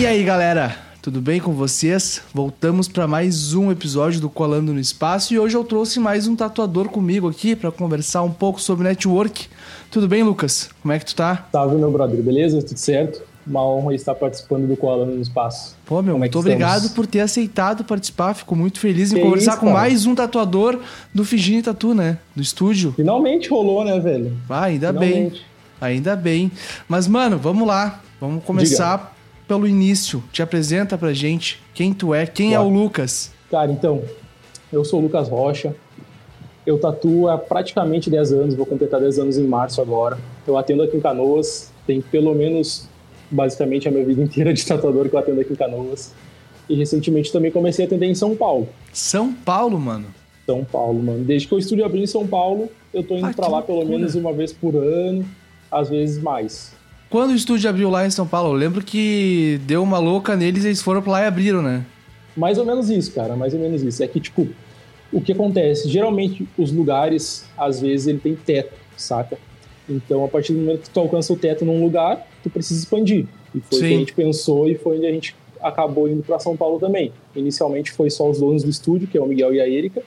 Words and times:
E 0.00 0.06
aí, 0.06 0.24
galera? 0.24 0.74
Tudo 1.02 1.20
bem 1.20 1.38
com 1.38 1.52
vocês? 1.52 2.22
Voltamos 2.32 2.88
para 2.88 3.06
mais 3.06 3.52
um 3.52 3.70
episódio 3.70 4.18
do 4.18 4.30
Colando 4.30 4.72
no 4.72 4.80
Espaço 4.80 5.34
e 5.34 5.38
hoje 5.38 5.54
eu 5.54 5.62
trouxe 5.62 6.00
mais 6.00 6.26
um 6.26 6.34
tatuador 6.34 6.88
comigo 6.88 7.28
aqui 7.28 7.54
para 7.54 7.70
conversar 7.70 8.22
um 8.22 8.30
pouco 8.30 8.62
sobre 8.62 8.88
network. 8.88 9.46
Tudo 9.90 10.08
bem, 10.08 10.22
Lucas? 10.22 10.70
Como 10.80 10.90
é 10.90 10.98
que 10.98 11.04
tu 11.04 11.14
tá? 11.14 11.46
Salve, 11.52 11.76
meu 11.76 11.90
brother, 11.90 12.22
beleza? 12.22 12.62
Tudo 12.62 12.78
certo? 12.78 13.20
Uma 13.46 13.62
honra 13.62 13.94
estar 13.94 14.14
participando 14.14 14.66
do 14.66 14.74
Colando 14.74 15.12
no 15.12 15.20
Espaço. 15.20 15.76
Pô, 15.84 16.00
meu, 16.00 16.16
é 16.16 16.18
muito 16.18 16.38
obrigado 16.38 16.88
por 16.94 17.06
ter 17.06 17.20
aceitado 17.20 17.84
participar. 17.84 18.32
Fico 18.32 18.56
muito 18.56 18.80
feliz 18.80 19.12
em 19.12 19.16
Que 19.16 19.20
conversar 19.20 19.50
isso, 19.50 19.60
com 19.60 19.66
cara. 19.66 19.80
mais 19.80 20.06
um 20.06 20.14
tatuador 20.14 20.80
do 21.14 21.26
Figini 21.26 21.62
Tatu, 21.62 21.92
né? 21.92 22.16
Do 22.34 22.40
estúdio. 22.40 22.94
Finalmente 22.96 23.50
rolou, 23.50 23.84
né, 23.84 24.00
velho? 24.00 24.34
Ah, 24.48 24.62
ainda 24.62 24.94
bem. 24.94 25.10
Finalmente. 25.10 25.46
Ainda 25.78 26.16
bem. 26.16 26.50
Mas, 26.88 27.06
mano, 27.06 27.36
vamos 27.36 27.68
lá. 27.68 28.00
Vamos 28.18 28.42
começar 28.44 29.19
pelo 29.50 29.66
início. 29.66 30.22
Te 30.32 30.42
apresenta 30.42 30.96
pra 30.96 31.12
gente 31.12 31.60
quem 31.74 31.92
tu 31.92 32.14
é, 32.14 32.24
quem 32.24 32.54
é 32.54 32.56
Bora. 32.56 32.68
o 32.68 32.72
Lucas. 32.72 33.32
Cara, 33.50 33.72
então, 33.72 34.00
eu 34.72 34.84
sou 34.84 35.00
o 35.00 35.02
Lucas 35.02 35.28
Rocha. 35.28 35.74
Eu 36.64 36.78
tatuo 36.78 37.26
há 37.28 37.36
praticamente 37.36 38.08
10 38.08 38.32
anos, 38.32 38.54
vou 38.54 38.64
completar 38.64 39.00
10 39.00 39.18
anos 39.18 39.36
em 39.38 39.44
março 39.44 39.80
agora. 39.80 40.16
Eu 40.46 40.56
atendo 40.56 40.84
aqui 40.84 40.96
em 40.96 41.00
Canoas, 41.00 41.72
tem 41.84 42.00
pelo 42.00 42.32
menos, 42.32 42.88
basicamente, 43.28 43.88
a 43.88 43.90
minha 43.90 44.04
vida 44.04 44.22
inteira 44.22 44.52
de 44.54 44.64
tatuador 44.64 45.08
que 45.08 45.16
eu 45.16 45.18
atendo 45.18 45.40
aqui 45.40 45.52
em 45.52 45.56
Canoas. 45.56 46.12
E 46.68 46.76
recentemente 46.76 47.32
também 47.32 47.50
comecei 47.50 47.84
a 47.86 47.88
atender 47.88 48.06
em 48.06 48.14
São 48.14 48.36
Paulo. 48.36 48.68
São 48.92 49.32
Paulo, 49.32 49.80
mano. 49.80 50.06
São 50.46 50.62
Paulo, 50.64 51.02
mano. 51.02 51.24
Desde 51.24 51.48
que 51.48 51.54
eu 51.54 51.58
estúdio 51.58 51.84
abri 51.84 52.00
em 52.04 52.06
São 52.06 52.24
Paulo, 52.24 52.68
eu 52.94 53.02
tô 53.02 53.16
indo 53.16 53.26
Ah, 53.26 53.32
pra 53.34 53.46
que 53.46 53.50
lá 53.50 53.62
pelo 53.62 53.84
menos 53.84 54.14
uma 54.14 54.32
vez 54.32 54.52
por 54.52 54.76
ano, 54.76 55.26
às 55.72 55.88
vezes 55.88 56.22
mais. 56.22 56.78
Quando 57.10 57.30
o 57.30 57.34
estúdio 57.34 57.68
abriu 57.68 57.90
lá 57.90 58.06
em 58.06 58.10
São 58.10 58.24
Paulo, 58.24 58.50
eu 58.50 58.54
lembro 58.54 58.84
que 58.84 59.60
deu 59.66 59.82
uma 59.82 59.98
louca 59.98 60.36
neles 60.36 60.62
e 60.62 60.68
eles 60.68 60.80
foram 60.80 61.02
pra 61.02 61.10
lá 61.10 61.22
e 61.22 61.26
abriram, 61.26 61.60
né? 61.60 61.84
Mais 62.36 62.56
ou 62.56 62.64
menos 62.64 62.88
isso, 62.88 63.12
cara, 63.12 63.34
mais 63.34 63.52
ou 63.52 63.58
menos 63.58 63.82
isso. 63.82 64.00
É 64.00 64.06
que, 64.06 64.20
tipo, 64.20 64.46
o 65.12 65.20
que 65.20 65.32
acontece? 65.32 65.88
Geralmente, 65.88 66.46
os 66.56 66.70
lugares, 66.70 67.44
às 67.58 67.80
vezes, 67.80 68.06
ele 68.06 68.18
tem 68.18 68.36
teto, 68.36 68.72
saca? 68.96 69.36
Então, 69.88 70.24
a 70.24 70.28
partir 70.28 70.52
do 70.52 70.60
momento 70.60 70.82
que 70.82 70.90
tu 70.90 71.00
alcança 71.00 71.32
o 71.32 71.36
teto 71.36 71.64
num 71.64 71.82
lugar, 71.82 72.24
tu 72.44 72.48
precisa 72.48 72.78
expandir. 72.78 73.26
E 73.52 73.60
foi 73.60 73.78
o 73.78 73.80
que 73.80 73.94
a 73.94 73.98
gente 73.98 74.14
pensou 74.14 74.68
e 74.68 74.76
foi 74.76 74.98
onde 74.98 75.06
a 75.06 75.12
gente 75.12 75.34
acabou 75.60 76.08
indo 76.08 76.22
para 76.22 76.38
São 76.38 76.56
Paulo 76.56 76.78
também. 76.78 77.12
Inicialmente 77.34 77.90
foi 77.90 78.08
só 78.08 78.30
os 78.30 78.38
donos 78.38 78.62
do 78.62 78.70
estúdio, 78.70 79.08
que 79.08 79.18
é 79.18 79.20
o 79.20 79.26
Miguel 79.26 79.52
e 79.52 79.60
a 79.60 79.68
Erika, 79.68 80.00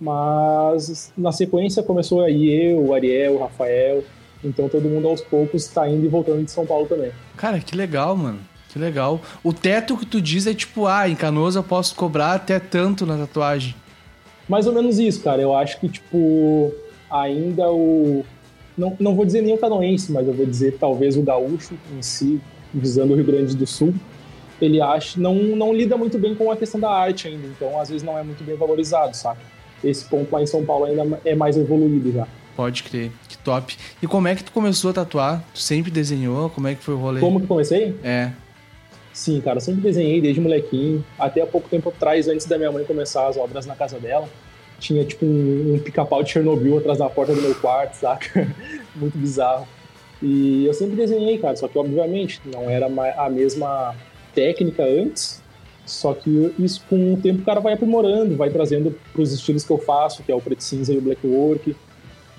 mas 0.00 1.12
na 1.16 1.30
sequência 1.30 1.84
começou 1.84 2.20
aí 2.20 2.50
eu, 2.50 2.86
o 2.86 2.92
Ariel, 2.92 3.34
o 3.34 3.38
Rafael. 3.38 4.02
Então, 4.44 4.68
todo 4.68 4.88
mundo 4.88 5.08
aos 5.08 5.20
poucos 5.20 5.64
está 5.64 5.88
indo 5.88 6.04
e 6.04 6.08
voltando 6.08 6.44
de 6.44 6.50
São 6.50 6.66
Paulo 6.66 6.86
também. 6.86 7.12
Cara, 7.36 7.60
que 7.60 7.76
legal, 7.76 8.16
mano. 8.16 8.40
Que 8.72 8.78
legal. 8.78 9.20
O 9.44 9.52
teto 9.52 9.96
que 9.98 10.06
tu 10.06 10.20
diz 10.20 10.46
é 10.46 10.54
tipo, 10.54 10.86
ah, 10.86 11.06
em 11.08 11.14
Canoas 11.14 11.56
eu 11.56 11.62
posso 11.62 11.94
cobrar 11.94 12.32
até 12.32 12.58
tanto 12.58 13.04
na 13.04 13.18
tatuagem. 13.18 13.74
Mais 14.48 14.66
ou 14.66 14.72
menos 14.72 14.98
isso, 14.98 15.22
cara. 15.22 15.42
Eu 15.42 15.54
acho 15.54 15.78
que, 15.78 15.88
tipo, 15.88 16.72
ainda 17.10 17.70
o. 17.70 18.24
Não, 18.76 18.96
não 18.98 19.14
vou 19.14 19.26
dizer 19.26 19.42
nem 19.42 19.52
o 19.52 19.58
canoense, 19.58 20.10
mas 20.10 20.26
eu 20.26 20.32
vou 20.32 20.46
dizer 20.46 20.78
talvez 20.80 21.18
o 21.18 21.22
gaúcho 21.22 21.74
em 21.94 22.00
si, 22.00 22.40
visando 22.72 23.12
o 23.12 23.16
Rio 23.16 23.26
Grande 23.26 23.54
do 23.54 23.66
Sul, 23.66 23.94
ele 24.58 24.80
acha. 24.80 25.20
Não, 25.20 25.34
não 25.34 25.74
lida 25.74 25.96
muito 25.96 26.18
bem 26.18 26.34
com 26.34 26.50
a 26.50 26.56
questão 26.56 26.80
da 26.80 26.90
arte 26.90 27.28
ainda. 27.28 27.46
Então, 27.46 27.78
às 27.78 27.90
vezes, 27.90 28.02
não 28.02 28.18
é 28.18 28.22
muito 28.22 28.42
bem 28.42 28.56
valorizado, 28.56 29.14
saca? 29.14 29.40
Esse 29.84 30.06
ponto 30.06 30.32
lá 30.32 30.42
em 30.42 30.46
São 30.46 30.64
Paulo 30.64 30.86
ainda 30.86 31.20
é 31.26 31.34
mais 31.34 31.58
evoluído 31.58 32.10
já. 32.10 32.26
Pode 32.56 32.82
crer. 32.82 33.10
Que 33.28 33.38
top. 33.38 33.76
E 34.02 34.06
como 34.06 34.28
é 34.28 34.34
que 34.34 34.44
tu 34.44 34.52
começou 34.52 34.90
a 34.90 34.94
tatuar? 34.94 35.44
Tu 35.54 35.60
sempre 35.60 35.90
desenhou? 35.90 36.50
Como 36.50 36.68
é 36.68 36.74
que 36.74 36.82
foi 36.82 36.94
o 36.94 36.98
rolê? 36.98 37.20
Como 37.20 37.40
que 37.40 37.46
comecei? 37.46 37.94
É. 38.02 38.30
Sim, 39.12 39.40
cara, 39.40 39.60
sempre 39.60 39.82
desenhei 39.82 40.20
desde 40.20 40.40
molequinho. 40.40 41.04
Até 41.18 41.42
há 41.42 41.46
pouco 41.46 41.68
tempo 41.68 41.90
atrás, 41.90 42.28
antes 42.28 42.46
da 42.46 42.56
minha 42.56 42.72
mãe 42.72 42.84
começar 42.84 43.26
as 43.28 43.36
obras 43.36 43.66
na 43.66 43.74
casa 43.74 43.98
dela, 43.98 44.28
tinha 44.78 45.04
tipo 45.04 45.24
um, 45.24 45.74
um 45.74 45.78
pica-pau 45.78 46.22
de 46.22 46.30
Chernobyl 46.30 46.78
atrás 46.78 46.98
da 46.98 47.08
porta 47.08 47.34
do 47.34 47.40
meu 47.40 47.54
quarto, 47.54 47.94
saca? 47.94 48.48
Muito 48.96 49.16
bizarro. 49.18 49.66
E 50.22 50.64
eu 50.64 50.72
sempre 50.72 50.96
desenhei, 50.96 51.38
cara, 51.38 51.56
só 51.56 51.68
que 51.68 51.78
obviamente 51.78 52.40
não 52.44 52.70
era 52.70 52.86
a 53.16 53.28
mesma 53.28 53.94
técnica 54.34 54.84
antes. 54.84 55.42
Só 55.84 56.14
que 56.14 56.54
isso 56.58 56.82
com 56.88 57.14
o 57.14 57.16
tempo 57.16 57.42
o 57.42 57.44
cara 57.44 57.60
vai 57.60 57.72
aprimorando, 57.72 58.36
vai 58.36 58.50
trazendo 58.50 58.96
pros 59.12 59.32
estilos 59.32 59.64
que 59.64 59.70
eu 59.70 59.78
faço, 59.78 60.22
que 60.22 60.30
é 60.30 60.34
o 60.34 60.40
preto 60.40 60.62
cinza 60.62 60.92
e 60.92 60.98
o 60.98 61.02
black 61.02 61.26
work, 61.26 61.74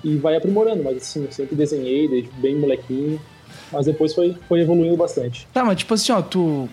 e 0.04 0.16
vai 0.16 0.36
aprimorando. 0.36 0.84
Mas 0.84 0.98
assim, 0.98 1.24
eu 1.24 1.32
sempre 1.32 1.56
desenhei 1.56 2.06
desde 2.06 2.30
bem 2.32 2.56
molequinho. 2.56 3.20
Mas 3.72 3.86
depois 3.86 4.14
foi, 4.14 4.36
foi 4.46 4.60
evoluindo 4.60 4.96
bastante. 4.96 5.48
Tá, 5.52 5.64
mas 5.64 5.78
tipo 5.78 5.94
assim, 5.94 6.12
ó, 6.12 6.22
tu 6.22 6.68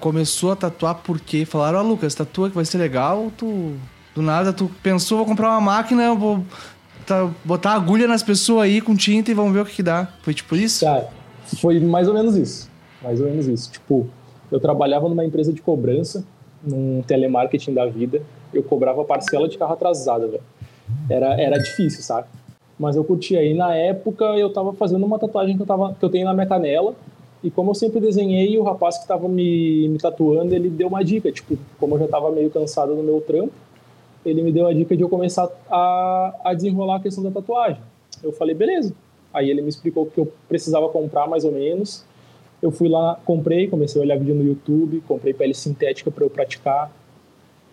começou 0.00 0.52
a 0.52 0.56
tatuar 0.56 0.96
porque 0.96 1.44
falaram, 1.44 1.78
ó, 1.78 1.82
Lucas, 1.82 2.14
tatua 2.14 2.48
que 2.48 2.56
vai 2.56 2.64
ser 2.64 2.78
legal, 2.78 3.30
tu 3.36 3.74
do 4.14 4.22
nada 4.22 4.52
tu 4.52 4.70
pensou, 4.82 5.18
vou 5.18 5.26
comprar 5.26 5.50
uma 5.50 5.60
máquina, 5.60 6.04
eu 6.04 6.16
vou 6.16 6.44
botar 7.44 7.72
agulha 7.72 8.06
nas 8.06 8.22
pessoas 8.22 8.64
aí 8.64 8.80
com 8.80 8.96
tinta 8.96 9.30
e 9.30 9.34
vamos 9.34 9.52
ver 9.52 9.60
o 9.60 9.64
que, 9.64 9.76
que 9.76 9.82
dá. 9.82 10.08
Foi 10.22 10.34
tipo 10.34 10.56
isso? 10.56 10.84
Cara, 10.84 11.08
foi 11.60 11.78
mais 11.80 12.08
ou 12.08 12.14
menos 12.14 12.36
isso. 12.36 12.70
Mais 13.02 13.20
ou 13.20 13.26
menos 13.28 13.46
isso. 13.46 13.70
Tipo, 13.70 14.08
eu 14.50 14.58
trabalhava 14.58 15.08
numa 15.08 15.24
empresa 15.24 15.52
de 15.52 15.62
cobrança, 15.62 16.24
num 16.62 17.02
telemarketing 17.02 17.74
da 17.74 17.86
vida. 17.86 18.22
Eu 18.52 18.62
cobrava 18.62 19.04
parcela 19.04 19.48
de 19.48 19.56
carro 19.56 19.72
atrasada, 19.72 20.26
velho. 20.26 20.42
Era, 21.08 21.40
era 21.40 21.58
difícil, 21.58 22.02
sabe? 22.02 22.26
Mas 22.78 22.96
eu 22.96 23.04
curtia. 23.04 23.40
aí 23.40 23.54
na 23.54 23.74
época 23.74 24.24
eu 24.36 24.52
tava 24.52 24.72
fazendo 24.72 25.04
uma 25.04 25.18
tatuagem 25.18 25.56
que 25.56 25.62
eu, 25.62 25.66
tava, 25.66 25.94
que 25.94 26.04
eu 26.04 26.08
tenho 26.08 26.24
na 26.24 26.34
minha 26.34 26.46
canela. 26.46 26.94
E 27.42 27.50
como 27.50 27.70
eu 27.70 27.74
sempre 27.74 28.00
desenhei, 28.00 28.58
o 28.58 28.62
rapaz 28.62 28.98
que 28.98 29.06
tava 29.06 29.28
me, 29.28 29.88
me 29.88 29.98
tatuando, 29.98 30.54
ele 30.54 30.68
deu 30.68 30.88
uma 30.88 31.04
dica. 31.04 31.30
Tipo, 31.30 31.56
como 31.78 31.94
eu 31.94 32.00
já 32.00 32.08
tava 32.08 32.30
meio 32.30 32.50
cansado 32.50 32.94
do 32.94 33.02
meu 33.02 33.20
trampo, 33.20 33.52
ele 34.24 34.42
me 34.42 34.52
deu 34.52 34.66
a 34.66 34.72
dica 34.72 34.96
de 34.96 35.02
eu 35.02 35.08
começar 35.08 35.48
a, 35.70 36.34
a 36.44 36.54
desenrolar 36.54 36.96
a 36.96 37.00
questão 37.00 37.22
da 37.22 37.30
tatuagem. 37.30 37.80
Eu 38.22 38.32
falei, 38.32 38.54
beleza. 38.54 38.92
Aí 39.32 39.50
ele 39.50 39.62
me 39.62 39.68
explicou 39.68 40.06
que 40.06 40.18
eu 40.18 40.32
precisava 40.48 40.88
comprar, 40.88 41.28
mais 41.28 41.44
ou 41.44 41.52
menos. 41.52 42.04
Eu 42.60 42.72
fui 42.72 42.88
lá, 42.88 43.18
comprei, 43.24 43.68
comecei 43.68 44.00
a 44.00 44.04
olhar 44.04 44.18
vídeo 44.18 44.34
no 44.34 44.42
YouTube, 44.42 45.02
comprei 45.06 45.32
pele 45.32 45.54
sintética 45.54 46.10
para 46.10 46.24
eu 46.24 46.30
praticar. 46.30 46.90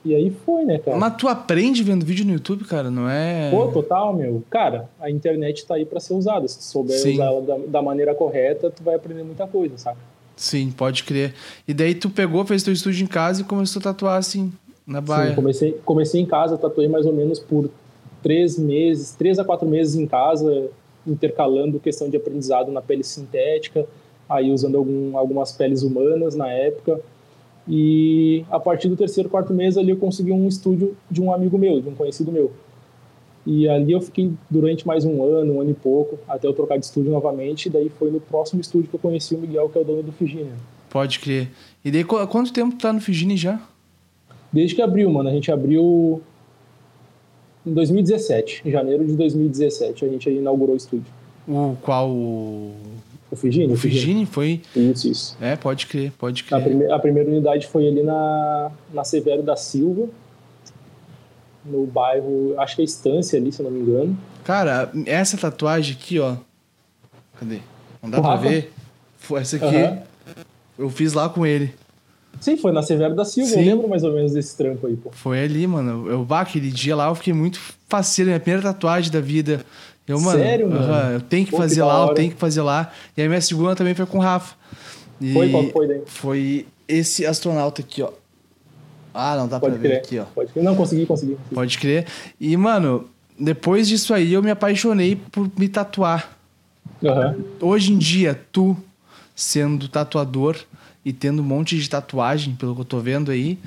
E 0.05 0.13
aí 0.13 0.29
foi, 0.29 0.63
né, 0.63 0.77
cara? 0.77 0.95
Mas 0.97 1.15
tu 1.15 1.27
aprende 1.27 1.83
vendo 1.83 2.05
vídeo 2.05 2.23
no 2.23 2.33
YouTube, 2.33 2.63
cara, 2.65 2.91
não 2.91 3.09
é? 3.09 3.49
Pô, 3.49 3.67
total, 3.69 4.15
meu. 4.15 4.43
Cara, 4.51 4.87
a 5.01 5.09
internet 5.09 5.65
tá 5.65 5.73
aí 5.73 5.85
para 5.85 5.99
ser 5.99 6.13
usada. 6.13 6.47
Se 6.47 6.59
tu 6.59 6.63
souber 6.63 6.99
Sim. 6.99 7.13
usar 7.13 7.25
ela 7.25 7.41
da, 7.41 7.57
da 7.67 7.81
maneira 7.81 8.13
correta, 8.13 8.69
tu 8.69 8.83
vai 8.83 8.93
aprender 8.93 9.23
muita 9.23 9.47
coisa, 9.47 9.75
saca? 9.79 9.97
Sim, 10.35 10.69
pode 10.69 11.03
crer. 11.03 11.33
E 11.67 11.73
daí 11.73 11.95
tu 11.95 12.09
pegou, 12.09 12.45
fez 12.45 12.61
teu 12.61 12.71
estúdio 12.71 13.03
em 13.03 13.07
casa 13.07 13.41
e 13.41 13.43
começou 13.43 13.79
a 13.79 13.83
tatuar 13.83 14.17
assim, 14.17 14.53
na 14.85 15.01
baia. 15.01 15.29
Sim, 15.29 15.35
comecei, 15.35 15.71
comecei 15.83 16.21
em 16.21 16.25
casa, 16.25 16.55
tatuei 16.55 16.87
mais 16.87 17.07
ou 17.07 17.13
menos 17.13 17.39
por 17.39 17.69
três 18.21 18.59
meses, 18.59 19.15
três 19.17 19.39
a 19.39 19.43
quatro 19.43 19.67
meses 19.67 19.95
em 19.95 20.05
casa, 20.05 20.69
intercalando 21.07 21.79
questão 21.79 22.09
de 22.09 22.17
aprendizado 22.17 22.71
na 22.71 22.81
pele 22.81 23.03
sintética, 23.03 23.87
aí 24.29 24.51
usando 24.51 24.77
algum, 24.77 25.17
algumas 25.17 25.51
peles 25.51 25.81
humanas 25.81 26.35
na 26.35 26.49
época. 26.49 26.99
E 27.67 28.45
a 28.51 28.59
partir 28.59 28.87
do 28.89 28.95
terceiro, 28.95 29.29
quarto 29.29 29.53
mês 29.53 29.77
ali 29.77 29.89
eu 29.89 29.97
consegui 29.97 30.31
um 30.31 30.47
estúdio 30.47 30.95
de 31.09 31.21
um 31.21 31.33
amigo 31.33 31.57
meu, 31.57 31.81
de 31.81 31.89
um 31.89 31.95
conhecido 31.95 32.31
meu. 32.31 32.51
E 33.45 33.67
ali 33.67 33.91
eu 33.91 34.01
fiquei 34.01 34.31
durante 34.49 34.85
mais 34.87 35.05
um 35.05 35.23
ano, 35.23 35.53
um 35.53 35.61
ano 35.61 35.71
e 35.71 35.73
pouco, 35.73 36.17
até 36.27 36.47
eu 36.47 36.53
trocar 36.53 36.77
de 36.77 36.85
estúdio 36.85 37.11
novamente. 37.11 37.67
E 37.67 37.69
daí 37.69 37.89
foi 37.89 38.09
no 38.11 38.19
próximo 38.19 38.61
estúdio 38.61 38.89
que 38.89 38.95
eu 38.95 38.99
conheci 38.99 39.35
o 39.35 39.37
Miguel, 39.39 39.69
que 39.69 39.77
é 39.77 39.81
o 39.81 39.83
dono 39.83 40.03
do 40.03 40.11
Figini. 40.11 40.49
Pode 40.89 41.19
crer. 41.19 41.49
E 41.83 41.91
daí, 41.91 42.03
qu- 42.03 42.25
quanto 42.27 42.51
tempo 42.53 42.75
tu 42.75 42.81
tá 42.81 42.93
no 42.93 43.01
Figini 43.01 43.35
já? 43.37 43.59
Desde 44.51 44.75
que 44.75 44.81
abriu, 44.81 45.09
mano. 45.11 45.29
A 45.29 45.31
gente 45.31 45.51
abriu 45.51 46.21
em 47.65 47.73
2017. 47.73 48.61
Em 48.65 48.71
janeiro 48.71 49.05
de 49.05 49.13
2017 49.15 50.05
a 50.05 50.07
gente 50.09 50.29
inaugurou 50.29 50.73
o 50.73 50.77
estúdio. 50.77 51.11
O 51.47 51.75
qual? 51.81 52.09
O 52.09 52.71
O 53.35 53.37
Figini? 53.37 53.73
o 53.73 53.77
Figini 53.77 54.25
foi... 54.25 54.61
Isso, 54.75 55.07
isso. 55.09 55.37
É, 55.41 55.55
pode 55.55 55.85
crer, 55.87 56.11
pode 56.17 56.43
A, 56.43 56.45
crer. 56.59 56.63
prime 56.63 56.91
a 56.91 56.97
primeira 56.99 57.29
unidade 57.29 57.67
foi 57.67 57.87
ali 57.87 58.01
na, 58.01 58.71
na 58.93 59.03
Severo 59.03 59.43
da 59.43 59.55
Silva, 59.55 60.07
no 61.65 61.85
bairro, 61.85 62.53
acho 62.59 62.75
que 62.75 62.81
é 62.81 62.85
Estância 62.85 63.39
ali, 63.39 63.51
se 63.51 63.61
não 63.63 63.71
me 63.71 63.79
engano. 63.79 64.17
Cara, 64.43 64.91
essa 65.05 65.35
tatuagem 65.37 65.95
aqui, 65.99 66.19
ó. 66.19 66.35
Cadê? 67.39 67.59
Não 68.01 68.09
dá 68.09 68.19
O 68.19 68.21
pra 68.21 68.31
Rafa? 68.35 68.47
ver? 68.49 68.71
Essa 69.37 69.55
aqui, 69.55 69.65
Aham. 69.75 69.99
eu 70.77 70.89
fiz 70.89 71.13
lá 71.13 71.27
com 71.27 71.45
ele. 71.45 71.73
Sim, 72.39 72.57
foi 72.57 72.71
na 72.71 72.83
Severo 72.83 73.15
da 73.15 73.25
Silva, 73.25 73.49
Sim. 73.49 73.61
eu 73.61 73.65
lembro 73.65 73.87
mais 73.89 74.03
ou 74.03 74.13
menos 74.13 74.33
desse 74.33 74.55
trampo 74.55 74.85
aí, 74.87 74.95
pô. 74.95 75.09
Foi 75.11 75.39
ali, 75.43 75.65
mano. 75.65 76.07
Eu, 76.09 76.23
bah, 76.23 76.41
aquele 76.41 76.69
dia 76.69 76.95
lá 76.95 77.07
eu 77.07 77.15
fiquei 77.15 77.33
muito 77.33 77.59
faceiro, 77.87 78.29
minha 78.29 78.39
primeira 78.39 78.61
tatuagem 78.61 79.11
da 79.11 79.19
vida. 79.21 79.65
Eu, 80.07 80.19
mano, 80.19 80.39
Sério, 80.39 80.69
mano? 80.69 80.81
aham, 80.81 81.11
eu 81.13 81.21
tenho 81.21 81.45
que 81.45 81.51
Pô, 81.51 81.57
que 81.57 81.63
fazer 81.63 81.79
da 81.79 81.87
lá, 81.87 82.07
eu 82.07 82.13
tenho 82.13 82.31
que 82.31 82.37
fazer 82.37 82.61
lá. 82.61 82.91
E 83.17 83.21
aí 83.21 83.27
minha 83.27 83.41
segunda 83.41 83.75
também 83.75 83.95
foi 83.95 84.05
com 84.05 84.19
o 84.19 84.21
Rafa. 84.21 84.55
E 85.19 85.33
Foi? 85.33 85.49
Qual 85.49 85.63
que 85.65 85.71
foi 85.71 85.87
daí? 85.87 86.01
Foi 86.05 86.67
esse 86.87 87.25
astronauta 87.25 87.81
aqui, 87.81 88.01
ó. 88.01 88.11
Ah, 89.13 89.35
não 89.35 89.47
dá 89.47 89.59
Pode 89.59 89.73
pra 89.73 89.81
ver 89.81 89.87
crer. 89.89 90.01
aqui, 90.01 90.19
ó. 90.19 90.25
Pode 90.25 90.51
crer. 90.51 90.63
Não, 90.63 90.75
consegui, 90.75 91.05
consegui. 91.05 91.37
Pode 91.53 91.77
crer. 91.79 92.05
E, 92.39 92.55
mano, 92.57 93.09
depois 93.39 93.87
disso 93.87 94.13
aí 94.13 94.33
eu 94.33 94.43
me 94.43 94.51
apaixonei 94.51 95.15
por 95.15 95.49
me 95.57 95.67
tatuar. 95.69 96.37
Aham. 97.03 97.35
Hoje 97.61 97.93
em 97.93 97.97
dia, 97.97 98.39
tu, 98.51 98.77
sendo 99.35 99.87
tatuador, 99.87 100.57
e 101.05 101.13
tendo 101.13 101.41
um 101.41 101.45
monte 101.45 101.77
de 101.77 101.87
tatuagem, 101.87 102.55
pelo 102.55 102.73
que 102.73 102.81
eu 102.81 102.85
tô 102.85 102.99
vendo 102.99 103.29
aí, 103.31 103.59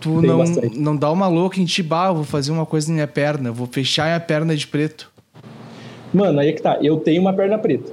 tu 0.00 0.20
Tem 0.20 0.30
não, 0.30 0.38
bastante. 0.38 0.78
não 0.78 0.96
dá 0.96 1.10
uma 1.10 1.26
louca 1.26 1.60
em 1.60 1.64
ti, 1.64 1.82
bah, 1.82 2.06
eu 2.06 2.14
vou 2.14 2.24
fazer 2.24 2.52
uma 2.52 2.64
coisa 2.64 2.88
na 2.88 2.94
minha 2.94 3.08
perna, 3.08 3.48
eu 3.48 3.54
vou 3.54 3.66
fechar 3.66 4.06
minha 4.06 4.20
perna 4.20 4.56
de 4.56 4.66
preto. 4.66 5.10
Mano, 6.12 6.40
aí 6.40 6.48
é 6.48 6.52
que 6.52 6.62
tá. 6.62 6.78
Eu 6.82 6.98
tenho 6.98 7.20
uma 7.20 7.32
perna 7.32 7.58
preta. 7.58 7.92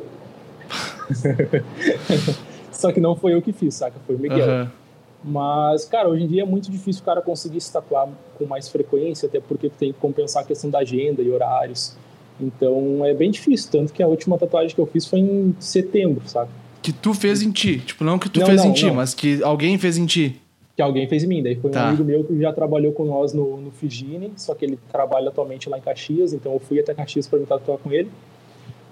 Só 2.72 2.92
que 2.92 3.00
não 3.00 3.16
foi 3.16 3.34
eu 3.34 3.42
que 3.42 3.52
fiz, 3.54 3.76
saca? 3.76 3.96
Foi 4.06 4.16
o 4.16 4.20
Miguel. 4.20 4.44
Aham. 4.50 4.72
Mas, 5.28 5.86
cara, 5.86 6.08
hoje 6.08 6.24
em 6.24 6.28
dia 6.28 6.44
é 6.44 6.46
muito 6.46 6.70
difícil 6.70 7.02
o 7.02 7.06
cara 7.06 7.20
conseguir 7.22 7.60
se 7.60 7.72
tatuar 7.74 8.08
com 8.38 8.46
mais 8.46 8.70
frequência, 8.70 9.28
até 9.28 9.40
porque 9.40 9.70
tem 9.70 9.92
que 9.92 10.00
compensar 10.00 10.44
a 10.44 10.46
questão 10.46 10.70
da 10.70 10.80
agenda 10.80 11.22
e 11.24 11.32
horários. 11.32 11.96
Então 12.40 13.04
é 13.04 13.14
bem 13.14 13.32
difícil. 13.32 13.72
Tanto 13.72 13.92
que 13.92 14.04
a 14.04 14.08
última 14.08 14.38
tatuagem 14.38 14.76
que 14.76 14.80
eu 14.80 14.86
fiz 14.86 15.06
foi 15.08 15.20
em 15.20 15.56
setembro, 15.60 16.22
saca? 16.28 16.50
Que 16.84 16.92
tu 16.94 17.14
fez 17.16 17.42
em 17.42 17.52
ti. 17.52 17.80
Tipo, 17.80 18.04
não 18.04 18.20
que 18.20 18.30
tu 18.30 18.40
Não, 18.40 18.46
fez 18.46 18.64
não, 18.64 18.70
em 18.70 18.74
ti, 18.74 18.86
não. 18.86 18.96
mas 18.96 19.16
que 19.16 19.42
alguém 19.42 19.78
fez 19.80 19.98
em 19.98 20.06
ti. 20.06 20.40
Que 20.76 20.82
alguém 20.82 21.08
fez 21.08 21.24
em 21.24 21.28
mim. 21.28 21.42
Daí 21.42 21.56
foi 21.56 21.72
Tá. 21.72 21.86
um 21.86 21.88
amigo 21.90 22.04
meu 22.04 22.24
que 22.24 22.38
já 22.40 22.52
trabalhou 22.52 22.92
com 22.92 23.06
nós 23.06 23.34
no, 23.34 23.58
no 23.58 23.72
Figine, 23.72 24.32
só 24.36 24.54
que 24.54 24.66
ele 24.66 24.78
trabalha 24.92 25.30
atualmente 25.30 25.70
lá 25.70 25.78
em 25.78 25.82
Caxias, 25.82 26.34
então 26.34 26.52
eu 26.54 26.60
fui 26.60 26.80
até 26.80 26.94
Caxias 26.94 27.28
para 27.28 27.40
me 27.40 27.46
tatuar 27.46 27.78
com 27.78 27.92
ele. 27.92 28.10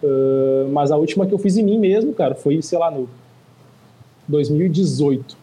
Ah, 0.03 0.67
mas 0.71 0.91
a 0.91 0.97
última 0.97 1.25
que 1.25 1.33
eu 1.33 1.37
fiz 1.39 1.57
em 1.57 1.63
mim 1.63 1.77
mesmo, 1.77 2.13
cara, 2.13 2.35
foi, 2.35 2.61
sei 2.61 2.77
lá, 2.79 2.89
no 2.89 3.09
2018. 4.27 5.37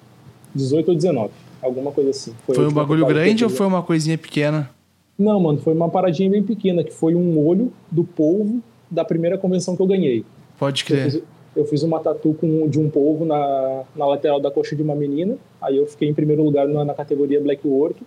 18 0.54 0.88
ou 0.88 0.94
19. 0.94 1.30
Alguma 1.62 1.92
coisa 1.92 2.10
assim. 2.10 2.32
a 2.48 2.54
Foi 2.54 2.66
um 2.66 2.72
bagulho 2.72 3.02
eu 3.02 3.06
grande 3.06 3.44
ou 3.44 3.50
foi 3.50 3.66
uma 3.66 3.82
coisinha 3.82 4.16
pequena? 4.16 4.70
Não, 5.18 5.38
mano, 5.38 5.58
foi 5.58 5.74
uma 5.74 5.88
paradinha 5.88 6.30
bem 6.30 6.42
pequena, 6.42 6.82
que 6.82 6.90
foi 6.92 7.14
um 7.14 7.38
olho 7.46 7.70
do 7.90 8.02
polvo 8.02 8.62
da 8.90 9.04
primeira 9.04 9.36
convenção 9.36 9.76
que 9.76 9.82
eu 9.82 9.86
ganhei. 9.86 10.24
Pode 10.58 10.82
Eu 10.82 10.86
crer. 10.86 11.10
fiz, 11.10 11.22
eu 11.54 11.64
fiz 11.64 11.82
uma 11.82 12.00
tatu 12.00 12.34
com, 12.34 12.68
de 12.68 12.78
um 12.78 12.88
polvo 12.88 13.24
na, 13.24 13.82
na 13.94 14.06
lateral 14.06 14.40
da 14.40 14.50
coxa 14.50 14.76
de 14.76 14.82
uma 14.82 14.94
menina, 14.94 15.36
aí 15.60 15.76
eu 15.76 15.86
fiquei 15.86 16.08
em 16.08 16.14
primeiro 16.14 16.42
lugar 16.42 16.68
na, 16.68 16.84
na 16.84 16.94
categoria 16.94 17.40
Black 17.40 17.66
Work, 17.66 18.00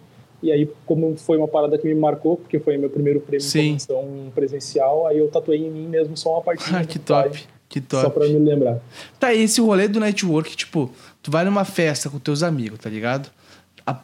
e 0.43 0.51
aí, 0.51 0.69
como 0.85 1.15
foi 1.15 1.37
uma 1.37 1.47
parada 1.47 1.77
que 1.77 1.87
me 1.87 1.95
marcou, 1.95 2.35
porque 2.35 2.59
foi 2.59 2.77
meu 2.77 2.89
primeiro 2.89 3.21
prêmio 3.21 3.45
Sim. 3.45 3.77
em 3.89 4.29
presencial, 4.31 5.07
aí 5.07 5.17
eu 5.17 5.29
tatuei 5.29 5.65
em 5.65 5.71
mim 5.71 5.87
mesmo 5.87 6.17
só 6.17 6.33
uma 6.33 6.41
partinha. 6.41 6.79
Ah, 6.79 6.85
que 6.85 6.99
top. 6.99 7.41
Que 7.69 7.81
Só 7.89 8.03
top. 8.03 8.19
pra 8.19 8.27
me 8.27 8.37
lembrar. 8.37 8.79
Tá, 9.19 9.33
e 9.33 9.41
esse 9.41 9.59
rolê 9.61 9.87
do 9.87 9.99
network, 9.99 10.55
tipo, 10.55 10.91
tu 11.23 11.31
vai 11.31 11.43
numa 11.45 11.65
festa 11.65 12.09
com 12.09 12.19
teus 12.19 12.43
amigos, 12.43 12.77
tá 12.77 12.89
ligado? 12.89 13.31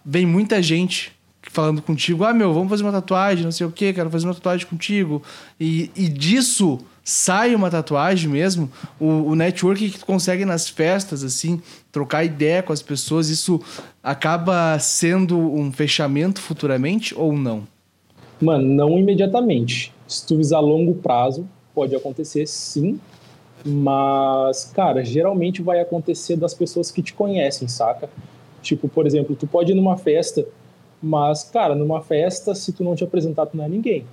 Vem 0.04 0.26
muita 0.26 0.62
gente 0.62 1.12
falando 1.50 1.82
contigo, 1.82 2.24
ah, 2.24 2.34
meu, 2.34 2.54
vamos 2.54 2.70
fazer 2.70 2.84
uma 2.84 2.92
tatuagem, 2.92 3.44
não 3.44 3.52
sei 3.52 3.66
o 3.66 3.72
que, 3.72 3.92
quero 3.92 4.10
fazer 4.10 4.26
uma 4.26 4.36
tatuagem 4.36 4.68
contigo. 4.68 5.22
E, 5.60 5.92
e 5.96 6.08
disso 6.08 6.80
sai 7.04 7.56
uma 7.56 7.72
tatuagem 7.72 8.30
mesmo. 8.30 8.70
O, 9.00 9.32
o 9.32 9.36
network 9.36 9.90
que 9.90 10.00
tu 10.00 10.06
consegue 10.06 10.46
nas 10.46 10.70
festas, 10.70 11.24
assim, 11.24 11.62
trocar 11.92 12.24
ideia 12.24 12.62
com 12.62 12.72
as 12.72 12.82
pessoas, 12.82 13.30
isso 13.30 13.60
acaba 14.04 14.78
sendo 14.80 15.38
um 15.38 15.72
fechamento 15.72 16.40
futuramente 16.40 17.16
ou 17.18 17.34
não? 17.34 17.64
Mano, 18.40 18.66
não 18.66 18.98
imediatamente. 18.98 19.92
Se 20.08 20.26
tu 20.26 20.38
visar 20.38 20.60
longo 20.60 20.94
prazo, 20.96 21.48
pode 21.74 21.96
acontecer 21.96 22.48
sim. 22.48 23.00
Mas, 23.66 24.72
cara, 24.74 25.04
geralmente 25.04 25.62
vai 25.62 25.80
acontecer 25.82 26.38
das 26.38 26.54
pessoas 26.54 26.92
que 26.92 27.02
te 27.02 27.14
conhecem, 27.14 27.68
saca? 27.68 28.10
Tipo, 28.62 28.88
por 28.88 29.06
exemplo, 29.06 29.36
tu 29.36 29.48
pode 29.48 29.72
ir 29.72 29.76
numa 29.76 29.98
festa, 29.98 30.46
mas, 31.02 31.44
cara, 31.44 31.76
numa 31.76 32.02
festa, 32.02 32.54
se 32.56 32.72
tu 32.74 32.84
não 32.84 32.96
te 32.96 33.04
apresentar, 33.04 33.46
tu 33.46 33.56
não 33.58 33.66
é 33.66 33.70
ninguém, 33.70 34.06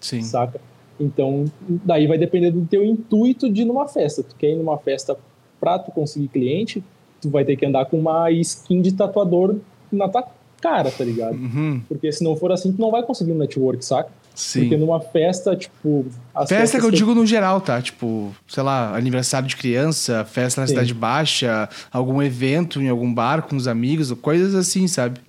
Sim. 0.00 0.22
saca? 0.22 0.60
Então, 0.98 1.44
daí 1.68 2.06
vai 2.06 2.18
depender 2.18 2.50
do 2.50 2.64
teu 2.66 2.84
intuito 2.84 3.50
de 3.50 3.62
ir 3.62 3.64
numa 3.64 3.88
festa. 3.88 4.22
Tu 4.22 4.34
quer 4.36 4.50
ir 4.50 4.56
numa 4.56 4.78
festa 4.78 5.16
pra 5.60 5.78
tu 5.78 5.90
conseguir 5.90 6.28
cliente, 6.28 6.82
tu 7.20 7.30
vai 7.30 7.44
ter 7.44 7.56
que 7.56 7.66
andar 7.66 7.86
com 7.86 7.98
uma 7.98 8.30
skin 8.30 8.80
de 8.80 8.92
tatuador 8.92 9.56
na 9.90 10.08
tua 10.08 10.24
cara, 10.60 10.90
tá 10.90 11.04
ligado? 11.04 11.34
Uhum, 11.34 11.82
Porque 11.88 12.10
se 12.12 12.22
não 12.24 12.36
for 12.36 12.50
assim, 12.52 12.72
tu 12.72 12.80
não 12.80 12.90
vai 12.90 13.02
conseguir 13.02 13.32
um 13.32 13.38
network, 13.38 13.84
saca? 13.84 14.10
sim. 14.34 14.60
Porque 14.60 14.76
numa 14.76 15.00
festa, 15.00 15.54
tipo. 15.54 16.06
Festa 16.48 16.78
que 16.80 16.84
eu 16.86 16.90
digo 16.90 17.14
no 17.14 17.24
geral, 17.26 17.60
tá? 17.60 17.80
Tipo, 17.82 18.34
sei 18.48 18.62
lá, 18.62 18.96
aniversário 18.96 19.46
de 19.46 19.56
criança, 19.56 20.24
festa 20.24 20.60
na 20.60 20.66
Sim. 20.66 20.74
Cidade 20.74 20.94
Baixa, 20.94 21.68
algum 21.92 22.22
evento 22.22 22.80
em 22.80 22.88
algum 22.88 23.12
bar 23.12 23.42
com 23.42 23.56
os 23.56 23.68
amigos, 23.68 24.10
coisas 24.12 24.54
assim, 24.54 24.88
sabe? 24.88 25.20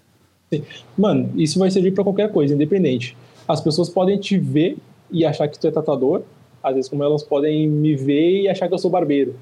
Mano, 0.98 1.30
isso 1.36 1.58
vai 1.60 1.70
servir 1.72 1.92
pra 1.92 2.04
qualquer 2.04 2.32
coisa, 2.32 2.54
independente. 2.54 3.16
As 3.48 3.62
pessoas 3.62 3.90
podem 3.90 4.18
te 4.18 4.38
ver 4.38 4.78
e 5.12 5.26
achar 5.26 5.48
que 5.48 5.58
tu 5.60 5.68
é 5.68 5.72
tatuador, 5.72 6.22
às 6.64 6.74
vezes, 6.76 6.90
como 6.90 7.04
elas 7.04 7.22
podem 7.24 7.68
me 7.68 7.96
ver 7.96 8.42
e 8.42 8.48
achar 8.50 8.68
que 8.68 8.74
eu 8.74 8.78
sou 8.80 8.90
barbeiro, 8.90 9.36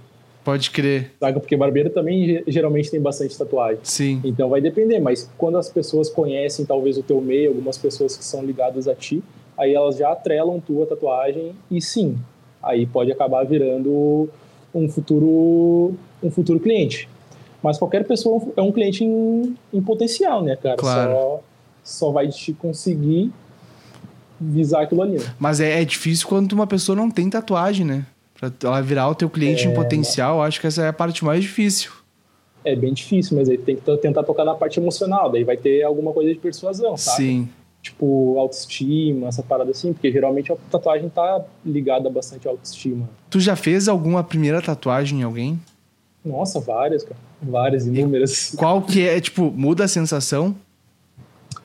Pode 0.44 0.72
crer. 0.72 1.12
saca? 1.22 1.40
Porque 1.40 1.56
barbeiro 1.56 1.90
também 1.90 2.26
ge- 2.26 2.44
geralmente 2.48 2.92
tem 2.92 3.00
bastante 3.00 3.38
tatuagem. 3.38 3.80
Sim. 3.84 4.20
Então 4.26 4.50
vai 4.50 4.60
depender, 4.60 5.00
mas 5.00 5.32
quando 5.38 5.58
as 5.58 5.70
pessoas 5.70 6.10
conhecem 6.10 6.66
talvez 6.66 6.98
o 6.98 7.04
teu 7.04 7.22
meio, 7.22 7.52
algumas 7.52 7.78
pessoas 7.78 8.18
que 8.18 8.26
são 8.26 8.44
ligadas 8.44 8.86
a 8.90 8.94
ti, 8.94 9.24
aí 9.58 9.74
elas 9.74 9.96
já 9.96 10.12
atrelam 10.12 10.60
tua 10.60 10.86
tatuagem 10.86 11.54
e 11.72 11.80
sim, 11.82 12.18
aí 12.62 12.86
pode 12.86 13.10
acabar 13.10 13.46
virando 13.46 14.28
um 14.76 14.90
futuro 14.90 15.94
um 16.22 16.30
futuro 16.30 16.60
cliente. 16.60 17.08
Mas 17.64 17.78
qualquer 17.78 18.06
pessoa 18.06 18.42
é 18.58 18.62
um 18.62 18.72
cliente 18.72 19.04
em, 19.06 19.56
em 19.74 19.82
potencial, 19.82 20.44
né, 20.44 20.56
cara? 20.58 20.76
Claro. 20.76 21.12
Só, 21.12 21.42
só 21.84 22.12
vai 22.12 22.28
te 22.28 22.52
conseguir 22.54 23.32
visar 24.40 24.82
aquilo 24.84 25.02
ali. 25.02 25.18
né? 25.18 25.34
Mas 25.40 25.60
é, 25.62 25.82
é 25.82 25.86
difícil 25.86 26.28
quando 26.28 26.52
uma 26.54 26.68
pessoa 26.68 26.96
não 26.96 27.10
tem 27.10 27.30
tatuagem, 27.30 27.86
né? 27.86 28.06
Pra 28.38 28.52
ela 28.64 28.82
virar 28.82 29.08
o 29.10 29.16
teu 29.16 29.30
cliente 29.30 29.66
É, 29.66 29.72
em 29.72 29.74
potencial, 29.74 30.38
eu 30.38 30.42
acho 30.44 30.60
que 30.60 30.68
essa 30.68 30.84
é 30.84 30.88
a 30.90 30.94
parte 30.94 31.24
mais 31.24 31.42
difícil. 31.42 31.92
É 32.66 32.76
bem 32.76 32.94
difícil, 32.94 33.38
mas 33.38 33.48
aí 33.50 33.58
tem 33.58 33.76
que 33.76 33.98
tentar 33.98 34.24
tocar 34.24 34.44
na 34.44 34.54
parte 34.56 34.80
emocional, 34.80 35.30
daí 35.32 35.44
vai 35.44 35.56
ter 35.58 35.84
alguma 35.84 36.12
coisa 36.14 36.34
de 36.34 36.40
persuasão, 36.40 36.96
sabe? 36.98 37.18
Sim. 37.18 37.50
tipo 37.82 38.38
autoestima, 38.40 39.28
essa 39.28 39.44
parada 39.44 39.72
assim, 39.72 39.92
porque 39.94 40.12
geralmente 40.12 40.52
a 40.52 40.56
tatuagem 40.72 41.10
tá 41.10 41.42
ligada 41.66 42.10
bastante 42.10 42.48
à 42.48 42.52
autoestima. 42.52 43.10
Tu 43.30 43.40
já 43.40 43.56
fez 43.56 43.88
alguma 43.90 44.24
primeira 44.24 44.62
tatuagem 44.62 45.20
em 45.20 45.24
alguém? 45.24 45.60
Nossa, 46.24 46.60
várias, 46.62 47.04
cara. 47.04 47.18
Várias, 47.44 47.86
inúmeras. 47.86 48.54
Qual 48.58 48.82
que 48.82 49.08
é, 49.08 49.20
tipo, 49.20 49.52
muda 49.52 49.84
a 49.84 49.88
sensação 49.88 50.56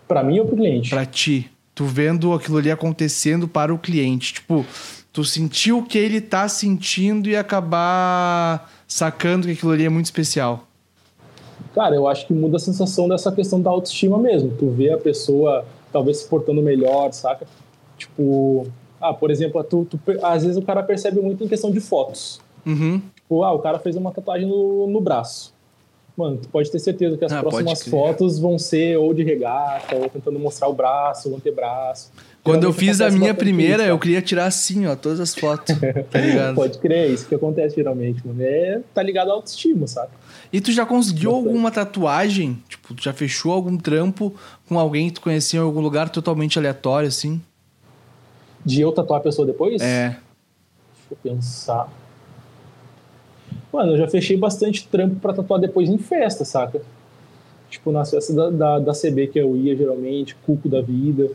Pra 0.07 0.23
mim 0.23 0.39
ou 0.39 0.47
pro 0.47 0.57
cliente? 0.57 0.91
pra 0.91 1.07
ti? 1.07 1.51
Tu 1.75 1.85
vendo 1.85 2.33
aquilo 2.33 2.59
ali 2.59 2.71
acontecendo 2.71 3.47
para 3.47 3.73
o 3.73 3.79
cliente. 3.79 4.35
Tipo, 4.35 4.67
tu 5.13 5.25
sentiu 5.25 5.79
o 5.79 5.85
que 5.85 5.97
ele 5.97 6.21
tá 6.21 6.49
sentindo 6.49 7.29
e 7.29 7.37
acabar 7.37 8.71
sacando 8.87 9.47
que 9.47 9.53
aquilo 9.53 9.73
ali 9.73 9.85
é 9.85 9.89
muito 9.89 10.07
especial. 10.07 10.65
Cara, 11.75 11.95
eu 11.95 12.09
acho 12.09 12.27
que 12.27 12.33
muda 12.33 12.57
a 12.57 12.61
sensação 12.61 13.09
dessa 13.09 13.31
questão 13.31 13.61
da 13.61 13.71
autoestima 13.71 14.19
mesmo. 14.19 14.51
Tu 14.59 14.69
vê 14.71 14.91
a 14.91 14.99
pessoa 14.99 15.65
talvez 15.93 16.19
se 16.19 16.29
portando 16.29 16.61
melhor, 16.61 17.13
saca? 17.13 17.47
Tipo, 17.97 18.67
ah, 19.01 19.15
por 19.15 19.31
exemplo, 19.31 19.63
tu, 19.63 19.85
tu 19.85 20.01
às 20.23 20.43
vezes 20.43 20.57
o 20.57 20.63
cara 20.63 20.83
percebe 20.83 21.21
muito 21.21 21.45
em 21.45 21.49
questão 21.49 21.71
de 21.71 21.81
fotos. 21.81 22.41
Uhum. 22.67 23.01
Tipo, 23.15 23.45
ah, 23.45 23.53
o 23.53 23.61
cara 23.61 23.79
fez 23.79 23.95
uma 23.95 24.11
tatuagem 24.11 24.49
no, 24.49 24.87
no 24.87 25.01
braço. 25.01 25.55
Mano, 26.19 26.37
tu 26.37 26.49
pode 26.49 26.69
ter 26.69 26.81
certeza 26.81 27.17
que 27.17 27.25
as 27.25 27.31
Ah, 27.31 27.39
próximas 27.41 27.85
fotos 27.85 28.41
vão 28.41 28.59
ser 28.59 28.97
ou 28.99 29.15
de 29.15 29.23
regata, 29.23 29.95
ou 29.95 30.11
tentando 30.11 30.37
mostrar 30.37 30.67
o 30.67 30.73
braço, 30.73 31.31
o 31.31 31.37
antebraço. 31.37 32.11
Quando 32.43 32.65
eu 32.65 32.73
fiz 32.73 33.01
a 33.01 33.09
minha 33.09 33.33
primeira, 33.33 33.85
isso, 33.85 33.93
eu 33.93 33.99
queria 34.01 34.21
tirar 34.21 34.47
assim, 34.47 34.85
ó, 34.89 34.97
todas 34.97 35.21
as 35.21 35.33
fotos. 35.33 35.77
Tá 36.11 36.19
ligado? 36.19 36.57
Pode 36.57 36.79
crer, 36.79 37.05
é 37.05 37.07
isso 37.07 37.29
que 37.29 37.37
acontece 37.37 37.77
geralmente, 37.77 38.27
mano. 38.27 38.43
É, 38.43 38.81
tá 38.93 39.01
ligado 39.01 39.31
à 39.31 39.35
autoestima, 39.35 39.87
sabe? 39.87 40.11
E 40.53 40.61
tu 40.61 40.73
já 40.73 40.85
conseguiu 40.85 41.31
Bastante. 41.31 41.49
alguma 41.49 41.71
tatuagem? 41.71 42.61
Tipo, 42.69 42.95
tu 42.95 43.05
já 43.05 43.13
fechou 43.13 43.53
algum 43.53 43.77
trampo 43.77 44.35
com 44.69 44.77
alguém 44.77 45.07
que 45.09 45.15
tu 45.15 45.21
conhecia 45.21 45.61
em 45.61 45.63
algum 45.63 45.81
lugar 45.81 46.09
totalmente 46.09 46.59
aleatório, 46.59 47.07
assim? 47.07 47.41
De 48.67 48.81
eu 48.81 48.91
tatuar 48.91 49.21
a 49.21 49.23
pessoa 49.23 49.47
depois? 49.47 49.81
É. 49.81 50.09
Deixa 50.09 50.21
eu 51.13 51.17
pensar. 51.23 51.89
Mano, 53.73 53.93
eu 53.93 53.99
já 53.99 54.09
fechei 54.09 54.37
bastante 54.37 54.87
trampo 54.89 55.17
pra 55.17 55.33
tatuar 55.33 55.61
depois 55.61 55.89
em 55.89 55.99
festa, 55.99 56.45
saca? 56.45 56.81
Tipo, 57.69 57.93
nas 57.93 58.11
festas 58.11 58.35
da, 58.35 58.49
da, 58.51 58.79
da 58.79 58.93
CB 58.93 59.27
que 59.29 59.39
eu 59.39 59.57
ia, 59.57 59.77
geralmente, 59.77 60.35
cuco 60.47 60.69
da 60.69 60.81
vida. 60.81 61.31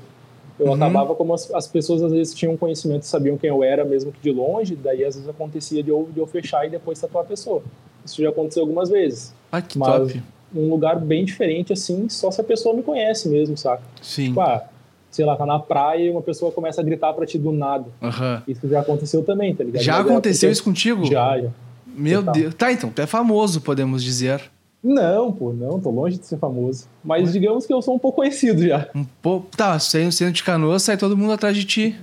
Eu 0.60 0.68
Uhum. 0.68 0.74
acabava 0.74 1.16
como 1.16 1.34
as, 1.34 1.52
as 1.54 1.68
pessoas 1.68 2.02
às 2.02 2.12
vezes 2.12 2.34
tinham 2.34 2.56
conhecimento, 2.58 3.04
sabiam 3.06 3.38
quem 3.38 3.50
eu 3.50 3.63
era, 3.63 3.84
mesmo 3.86 4.12
que 4.12 4.20
de 4.22 4.32
longe, 4.32 4.75
daí 4.75 5.04
às 5.04 5.16
vezes 5.16 5.30
acontecia 5.30 5.82
de 5.84 5.90
eu, 5.90 6.08
de 6.13 6.20
eu 6.20 6.28
fechar 6.28 6.66
e 6.66 6.70
depois 6.70 7.00
tatuar 7.00 7.24
a 7.24 7.28
pessoa. 7.28 7.62
Isso 8.06 8.22
já 8.22 8.30
aconteceu 8.30 8.62
algumas 8.63 8.90
vezes. 8.90 9.34
Ah, 9.52 9.62
que 9.62 9.78
Mas 9.78 10.12
top. 10.12 10.24
um 10.56 10.70
lugar 10.70 11.00
bem 11.00 11.25
diferente, 11.25 11.74
assim, 11.74 12.08
só 12.10 12.30
se 12.32 12.40
a 12.42 12.44
pessoa 12.44 12.75
me 12.75 12.84
conhece 12.84 13.30
mesmo, 13.30 13.56
saca? 13.58 13.84
Sim. 14.02 14.28
Tipo, 14.30 14.42
ah, 14.42 14.63
sei 15.12 15.25
lá, 15.25 15.36
tá 15.36 15.46
na 15.46 15.60
praia 15.60 16.06
e 16.06 16.10
uma 16.10 16.22
pessoa 16.22 16.52
começa 16.52 16.82
a 16.82 16.84
gritar 16.84 17.13
pra 17.13 17.25
ti 17.25 17.38
do 17.38 17.52
nada. 17.52 17.86
Aham. 18.02 18.42
Isso 18.48 18.68
já 18.68 18.80
aconteceu 18.80 19.24
também, 19.24 19.54
tá 19.56 19.63
ligado? 19.63 19.82
Já 19.84 19.98
Mas 19.98 20.06
é 20.08 20.10
aconteceu 20.10 20.52
isso 20.52 20.63
contigo? 20.63 21.06
Já, 21.06 21.40
já. 21.40 21.50
Meu. 21.94 22.22
Deus. 22.22 22.54
Tá, 22.56 22.72
então, 22.72 22.90
tu 22.90 23.02
é 23.02 23.08
famoso, 23.08 23.62
podemos 23.62 24.04
dizer. 24.04 24.42
Não, 24.84 25.32
pô, 25.32 25.54
não, 25.54 25.80
tô 25.80 25.90
longe 25.90 26.18
de 26.18 26.26
ser 26.28 26.38
famoso. 26.38 26.86
Mas 27.04 27.32
digamos 27.32 27.66
que 27.66 27.74
eu 27.74 27.82
sou 27.82 27.96
um 27.96 28.00
pouco 28.00 28.18
conhecido 28.18 28.68
já. 28.68 28.90
Um 28.94 29.06
pouco. 29.22 29.48
Tá, 29.56 29.80
saindo 29.80 30.12
sendo 30.12 30.34
de 30.34 30.44
canoa, 30.44 30.78
sai 30.78 30.98
todo 30.98 31.16
mundo 31.16 31.32
atrás 31.32 31.56
de 31.56 31.64
ti. 31.64 31.96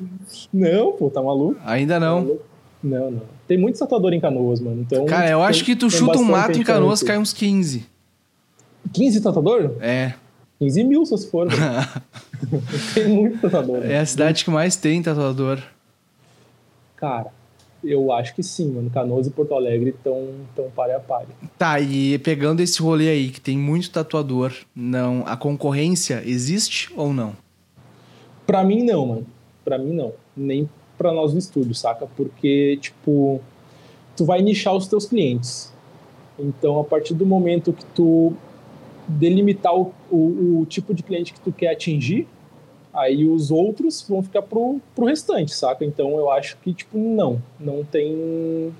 Não, 0.53 0.93
pô, 0.93 1.11
tá 1.11 1.21
maluco? 1.23 1.61
Ainda 1.65 2.01
não. 2.01 2.39
Não, 2.83 3.11
não. 3.11 3.23
Tem 3.47 3.59
muito 3.59 3.79
tatuador 3.79 4.15
em 4.15 4.21
canoas, 4.21 4.61
mano. 4.61 4.81
Então, 4.81 5.05
Cara, 5.05 5.29
eu 5.29 5.39
tem- 5.41 5.47
acho 5.49 5.65
que 5.65 5.77
tu 5.77 5.91
chuta 5.91 6.19
um 6.19 6.25
mato 6.25 6.59
em 6.59 6.63
canoas, 6.63 7.03
cai 7.03 7.19
uns 7.19 7.33
15. 7.35 7.85
15 8.95 9.21
tatuador? 9.21 9.73
É. 9.81 10.15
15 10.59 10.85
mil, 10.85 11.05
se 11.05 11.31
for. 11.31 11.49
tem 12.95 13.09
muito 13.09 13.39
tatuador. 13.41 13.85
É 13.85 13.99
a 13.99 14.07
cidade 14.07 14.43
que 14.45 14.51
mais 14.51 14.77
tem 14.77 15.03
tatuador. 15.03 15.59
Cara, 16.97 17.27
eu 17.83 18.13
acho 18.13 18.35
que 18.35 18.43
sim, 18.43 18.73
mano. 18.73 18.91
Canoas 18.91 19.27
e 19.27 19.31
Porto 19.31 19.55
Alegre 19.55 19.91
estão 19.91 20.29
tão 20.55 20.71
pare 20.71 20.93
a 20.93 21.01
pare. 21.01 21.29
Tá, 21.59 21.81
e 21.81 22.19
pegando 22.19 22.61
esse 22.61 22.81
rolê 22.83 23.09
aí, 23.09 23.31
que 23.31 23.41
tem 23.41 23.57
muito 23.57 23.91
tatuador, 23.91 24.53
não, 24.75 25.23
a 25.27 25.37
concorrência 25.37 26.23
existe 26.25 26.93
ou 26.97 27.13
não? 27.13 27.35
Pra 28.47 28.65
mim, 28.65 28.83
não, 28.83 29.07
mano. 29.07 29.27
Pra 29.65 29.79
mim, 29.79 29.93
não. 29.93 30.13
Nem 30.37 30.69
pra 30.99 31.13
nós 31.13 31.33
do 31.33 31.39
estúdio, 31.39 31.75
saca? 31.75 32.07
Porque, 32.17 32.79
tipo, 32.81 33.41
tu 34.17 34.25
vai 34.25 34.43
nichar 34.43 34.75
os 34.75 34.87
teus 34.87 35.07
clientes. 35.07 35.73
Então, 36.39 36.79
a 36.79 36.85
partir 36.85 37.15
do 37.15 37.25
momento 37.25 37.73
que 37.73 37.85
tu 37.87 38.35
delimitar 39.07 39.75
o, 39.75 39.93
o, 40.11 40.61
o 40.61 40.67
tipo 40.67 40.95
de 40.95 41.03
cliente 41.03 41.33
que 41.33 41.41
tu 41.41 41.53
quer 41.53 41.73
atingir, 41.73 42.29
aí 42.93 43.25
os 43.25 43.51
outros 43.51 44.05
vão 44.09 44.23
ficar 44.23 44.43
pro, 44.43 44.81
pro 44.95 45.07
restante, 45.07 45.55
saca? 45.55 45.85
Então 45.85 46.17
eu 46.17 46.31
acho 46.31 46.57
que, 46.59 46.73
tipo, 46.73 46.99
não, 46.99 47.41
não 47.59 47.85
tem 47.85 48.73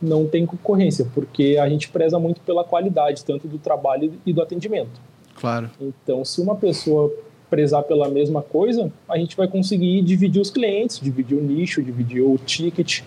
não 0.00 0.26
tem 0.26 0.44
concorrência, 0.44 1.06
porque 1.14 1.56
a 1.60 1.68
gente 1.68 1.88
preza 1.88 2.18
muito 2.18 2.40
pela 2.42 2.62
qualidade, 2.62 3.24
tanto 3.24 3.48
do 3.48 3.58
trabalho 3.58 4.12
e 4.26 4.32
do 4.32 4.42
atendimento. 4.42 5.00
Claro. 5.34 5.70
Então, 5.80 6.24
se 6.24 6.40
uma 6.40 6.54
pessoa 6.54 7.12
prezar 7.48 7.82
pela 7.84 8.08
mesma 8.08 8.42
coisa, 8.42 8.92
a 9.08 9.16
gente 9.16 9.36
vai 9.36 9.48
conseguir 9.48 10.02
dividir 10.02 10.40
os 10.40 10.50
clientes, 10.50 11.00
dividir 11.00 11.36
o 11.36 11.42
nicho, 11.42 11.82
dividir 11.82 12.22
o 12.22 12.36
ticket, 12.38 13.02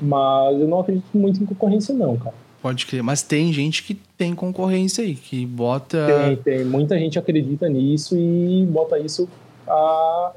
mas 0.00 0.60
eu 0.60 0.68
não 0.68 0.80
acredito 0.80 1.06
muito 1.14 1.42
em 1.42 1.46
concorrência 1.46 1.94
não, 1.94 2.16
cara. 2.16 2.34
Pode 2.62 2.86
crer, 2.86 3.02
mas 3.02 3.22
tem 3.22 3.52
gente 3.52 3.82
que 3.82 3.98
tem 4.16 4.36
concorrência 4.36 5.02
aí, 5.02 5.16
que 5.16 5.44
bota. 5.44 6.06
Tem, 6.06 6.36
tem. 6.36 6.64
Muita 6.64 6.96
gente 6.96 7.18
acredita 7.18 7.68
nisso 7.68 8.16
e 8.16 8.64
bota 8.70 9.00
isso 9.00 9.28
a... 9.66 10.30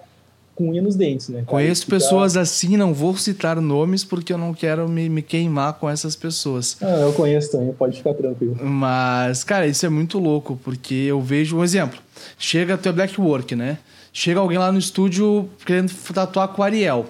com 0.55 0.71
unha 0.71 0.81
nos 0.81 0.95
dentes, 0.95 1.29
né? 1.29 1.43
Conheço 1.45 1.85
pessoas 1.85 2.35
assim, 2.35 2.77
não 2.77 2.95
vou 2.95 3.15
citar 3.15 3.61
nomes 3.61 4.03
porque 4.03 4.33
eu 4.33 4.39
não 4.39 4.55
quero 4.55 4.89
me, 4.89 5.07
me 5.07 5.21
queimar 5.21 5.73
com 5.73 5.87
essas 5.87 6.15
pessoas. 6.15 6.75
Ah, 6.81 7.01
eu 7.01 7.13
conheço 7.13 7.51
também, 7.51 7.71
pode 7.73 7.97
ficar 7.97 8.15
tranquilo. 8.15 8.57
Mas, 8.59 9.43
cara, 9.43 9.67
isso 9.67 9.85
é 9.85 9.89
muito 9.89 10.17
louco, 10.17 10.59
porque 10.63 10.95
eu 10.95 11.21
vejo 11.21 11.57
um 11.57 11.63
exemplo. 11.63 11.99
Chega 12.39 12.75
teu 12.75 12.91
black 12.91 13.21
work, 13.21 13.55
né? 13.55 13.77
Chega 14.11 14.39
alguém 14.39 14.57
lá 14.57 14.71
no 14.71 14.79
estúdio 14.79 15.47
querendo 15.63 15.93
tatuar 16.11 16.47
com 16.47 16.63
o 16.63 16.65
Ariel. 16.65 17.05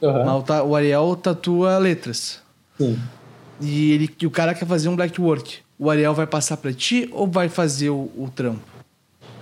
Uhum. 0.00 0.68
O 0.68 0.76
Ariel 0.76 1.16
tatua 1.16 1.78
letras. 1.78 2.40
Sim 2.78 2.96
e, 3.62 3.92
ele, 3.92 4.10
e 4.20 4.26
o 4.26 4.30
cara 4.30 4.54
quer 4.54 4.66
fazer 4.66 4.88
um 4.88 4.96
black 4.96 5.20
work, 5.20 5.58
o 5.78 5.90
Ariel 5.90 6.14
vai 6.14 6.26
passar 6.26 6.56
para 6.56 6.72
ti 6.72 7.08
ou 7.12 7.26
vai 7.26 7.48
fazer 7.48 7.90
o, 7.90 8.10
o 8.16 8.30
trampo? 8.34 8.72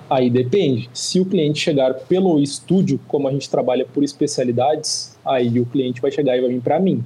Aí 0.09 0.29
depende. 0.29 0.91
Se 0.93 1.21
o 1.21 1.25
cliente 1.25 1.61
chegar 1.61 1.95
pelo 1.95 2.41
estúdio, 2.41 2.99
como 3.07 3.29
a 3.29 3.31
gente 3.31 3.49
trabalha 3.49 3.85
por 3.85 4.03
especialidades, 4.03 5.17
aí 5.25 5.61
o 5.61 5.67
cliente 5.67 6.01
vai 6.01 6.11
chegar 6.11 6.37
e 6.37 6.41
vai 6.41 6.51
vir 6.51 6.61
para 6.61 6.81
mim, 6.81 7.05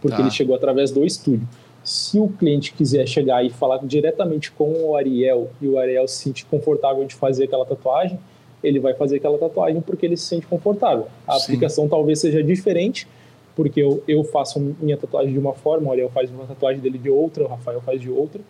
porque 0.00 0.16
tá. 0.16 0.22
ele 0.22 0.30
chegou 0.30 0.54
através 0.54 0.90
do 0.90 1.04
estúdio. 1.04 1.48
Se 1.82 2.18
o 2.18 2.28
cliente 2.28 2.74
quiser 2.74 3.08
chegar 3.08 3.42
e 3.44 3.50
falar 3.50 3.78
diretamente 3.78 4.52
com 4.52 4.70
o 4.70 4.94
Ariel 4.94 5.50
e 5.60 5.66
o 5.66 5.78
Ariel 5.78 6.06
se 6.06 6.24
sentir 6.24 6.44
confortável 6.44 7.04
de 7.06 7.14
fazer 7.14 7.44
aquela 7.44 7.64
tatuagem, 7.64 8.18
ele 8.62 8.78
vai 8.78 8.94
fazer 8.94 9.16
aquela 9.16 9.38
tatuagem 9.38 9.80
porque 9.80 10.06
ele 10.06 10.16
se 10.16 10.26
sente 10.26 10.46
confortável. 10.46 11.08
A 11.26 11.38
Sim. 11.38 11.44
aplicação 11.44 11.88
talvez 11.88 12.20
seja 12.20 12.42
diferente, 12.42 13.08
porque 13.54 13.82
eu, 13.82 14.02
eu 14.08 14.24
faço 14.24 14.60
minha 14.80 14.96
tatuagem 14.96 15.32
de 15.32 15.38
uma 15.38 15.52
forma, 15.52 15.88
o 15.88 15.92
Ariel 15.92 16.10
faz 16.10 16.30
uma 16.30 16.44
tatuagem 16.46 16.80
dele 16.80 16.98
de 16.98 17.10
outra, 17.10 17.44
o 17.44 17.48
Rafael 17.48 17.80
faz 17.80 18.00
de 18.00 18.10
outra, 18.10 18.40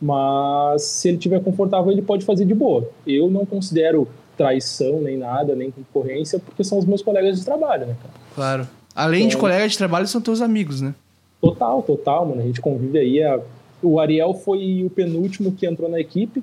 mas 0.00 0.82
se 0.82 1.08
ele 1.08 1.16
estiver 1.16 1.42
confortável, 1.42 1.90
ele 1.92 2.02
pode 2.02 2.24
fazer 2.24 2.44
de 2.44 2.54
boa. 2.54 2.88
Eu 3.06 3.30
não 3.30 3.46
considero 3.46 4.08
traição, 4.36 5.00
nem 5.00 5.16
nada, 5.16 5.54
nem 5.54 5.70
concorrência, 5.70 6.38
porque 6.38 6.64
são 6.64 6.78
os 6.78 6.84
meus 6.84 7.02
colegas 7.02 7.38
de 7.38 7.44
trabalho, 7.44 7.86
né, 7.86 7.96
cara? 8.02 8.14
Claro. 8.34 8.68
Além 8.94 9.20
então, 9.20 9.30
de 9.30 9.36
colegas 9.36 9.72
de 9.72 9.78
trabalho, 9.78 10.06
são 10.06 10.20
teus 10.20 10.40
amigos, 10.40 10.80
né? 10.80 10.94
Total, 11.40 11.82
total, 11.82 12.26
mano. 12.26 12.40
A 12.40 12.44
gente 12.44 12.60
convive 12.60 12.98
aí. 12.98 13.22
A... 13.22 13.40
O 13.82 13.98
Ariel 13.98 14.32
foi 14.34 14.84
o 14.84 14.90
penúltimo 14.90 15.52
que 15.52 15.66
entrou 15.66 15.88
na 15.88 15.98
equipe, 15.98 16.42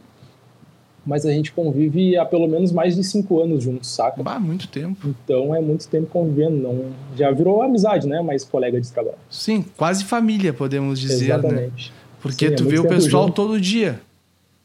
mas 1.09 1.25
a 1.25 1.31
gente 1.31 1.51
convive 1.51 2.15
há 2.15 2.23
pelo 2.23 2.47
menos 2.47 2.71
mais 2.71 2.95
de 2.95 3.03
cinco 3.03 3.41
anos 3.41 3.63
juntos, 3.63 3.89
saca? 3.89 4.21
Bah, 4.21 4.39
muito 4.39 4.67
tempo. 4.67 5.07
Então 5.23 5.55
é 5.55 5.59
muito 5.59 5.87
tempo 5.87 6.05
convivendo, 6.05 6.55
não 6.55 6.85
já 7.17 7.31
virou 7.31 7.63
amizade, 7.63 8.07
né? 8.07 8.21
Mas 8.21 8.43
colega 8.43 8.79
de 8.79 8.91
trabalho. 8.91 9.17
Sim, 9.27 9.65
quase 9.75 10.03
família, 10.03 10.53
podemos 10.53 10.99
dizer, 10.99 11.29
né? 11.29 11.39
Exatamente. 11.39 11.89
né? 11.89 11.97
Porque 12.21 12.47
Sim, 12.47 12.53
é 12.53 12.55
tu 12.55 12.63
é 12.65 12.67
vê 12.67 12.79
o 12.79 12.87
pessoal 12.87 13.23
junto. 13.23 13.33
todo 13.33 13.59
dia. 13.59 13.99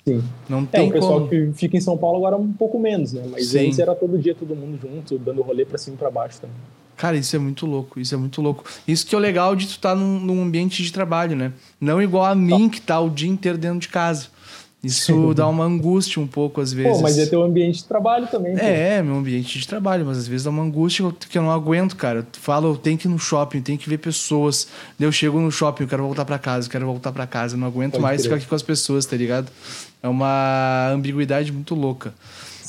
Sim. 0.07 0.23
Não 0.47 0.67
tem 0.67 0.85
é, 0.85 0.91
o 0.91 0.93
pessoal 0.93 1.21
como. 1.21 1.29
que 1.31 1.51
fica 1.55 1.79
em 1.79 1.81
São 1.81 1.97
Paulo 1.97 2.19
agora 2.19 2.37
um 2.37 2.53
pouco 2.53 2.79
menos, 2.79 3.15
né? 3.15 3.23
Mas 3.31 3.47
Sim. 3.47 3.69
antes 3.69 3.79
era 3.79 3.95
todo 3.95 4.19
dia 4.19 4.35
todo 4.35 4.55
mundo 4.55 4.79
junto, 4.83 5.19
dando 5.19 5.41
rolê 5.41 5.65
para 5.65 5.79
cima 5.79 5.97
e 5.97 5.99
pra 5.99 6.11
baixo 6.11 6.43
também. 6.43 6.57
Cara, 6.95 7.17
isso 7.17 7.35
é 7.35 7.39
muito 7.39 7.65
louco, 7.65 7.99
isso 7.99 8.15
é 8.15 8.19
muito 8.19 8.43
louco. 8.43 8.65
Isso 8.87 9.07
que 9.07 9.15
é 9.15 9.19
o 9.19 9.21
legal 9.21 9.57
de 9.57 9.67
tu 9.67 9.71
estar 9.71 9.91
tá 9.91 9.97
num, 9.97 10.21
num 10.21 10.43
ambiente 10.43 10.83
de 10.83 10.93
trabalho, 10.93 11.35
né? 11.35 11.53
Não 11.81 12.03
igual 12.03 12.27
a 12.27 12.35
mim, 12.35 12.69
que 12.69 12.83
tá 12.83 13.01
o 13.01 13.09
dia 13.09 13.31
inteiro 13.31 13.57
dentro 13.57 13.79
de 13.79 13.89
casa. 13.89 14.29
Isso 14.85 15.33
dá 15.35 15.49
uma 15.49 15.65
angústia 15.65 16.21
um 16.21 16.27
pouco 16.27 16.61
às 16.61 16.73
vezes. 16.73 16.99
Pô, 16.99 17.03
mas 17.03 17.19
é 17.19 17.27
teu 17.27 17.43
ambiente 17.43 17.79
de 17.79 17.85
trabalho 17.85 18.27
também. 18.27 18.57
É, 18.59 18.97
é, 18.97 19.03
meu 19.03 19.17
ambiente 19.17 19.59
de 19.59 19.67
trabalho, 19.67 20.05
mas 20.05 20.19
às 20.19 20.29
vezes 20.29 20.45
dá 20.45 20.51
uma 20.51 20.63
angústia 20.63 21.11
que 21.29 21.39
eu 21.39 21.43
não 21.43 21.51
aguento, 21.51 21.97
cara. 21.97 22.23
Tu 22.23 22.39
fala, 22.39 22.67
eu 22.67 22.77
tenho 22.77 22.99
que 22.99 23.09
ir 23.09 23.11
no 23.11 23.19
shopping, 23.19 23.61
tenho 23.61 23.79
que 23.79 23.89
ver 23.89 23.99
pessoas. 23.99 24.69
Eu 24.99 25.11
chego 25.11 25.41
no 25.41 25.51
shopping, 25.51 25.85
eu 25.85 25.89
quero 25.89 26.03
voltar 26.03 26.25
para 26.25 26.39
casa, 26.39 26.67
eu 26.67 26.71
quero 26.71 26.87
voltar 26.87 27.13
para 27.13 27.27
casa, 27.27 27.55
eu 27.55 27.61
não 27.61 27.67
aguento 27.67 27.93
Pode 27.93 28.03
mais 28.03 28.23
ficar 28.23 28.37
aqui 28.37 28.47
com 28.47 28.55
as 28.55 28.63
pessoas, 28.63 29.07
tá 29.07 29.17
ligado? 29.17 29.51
É 30.03 30.09
uma 30.09 30.91
ambiguidade 30.93 31.51
muito 31.51 31.75
louca. 31.75 32.13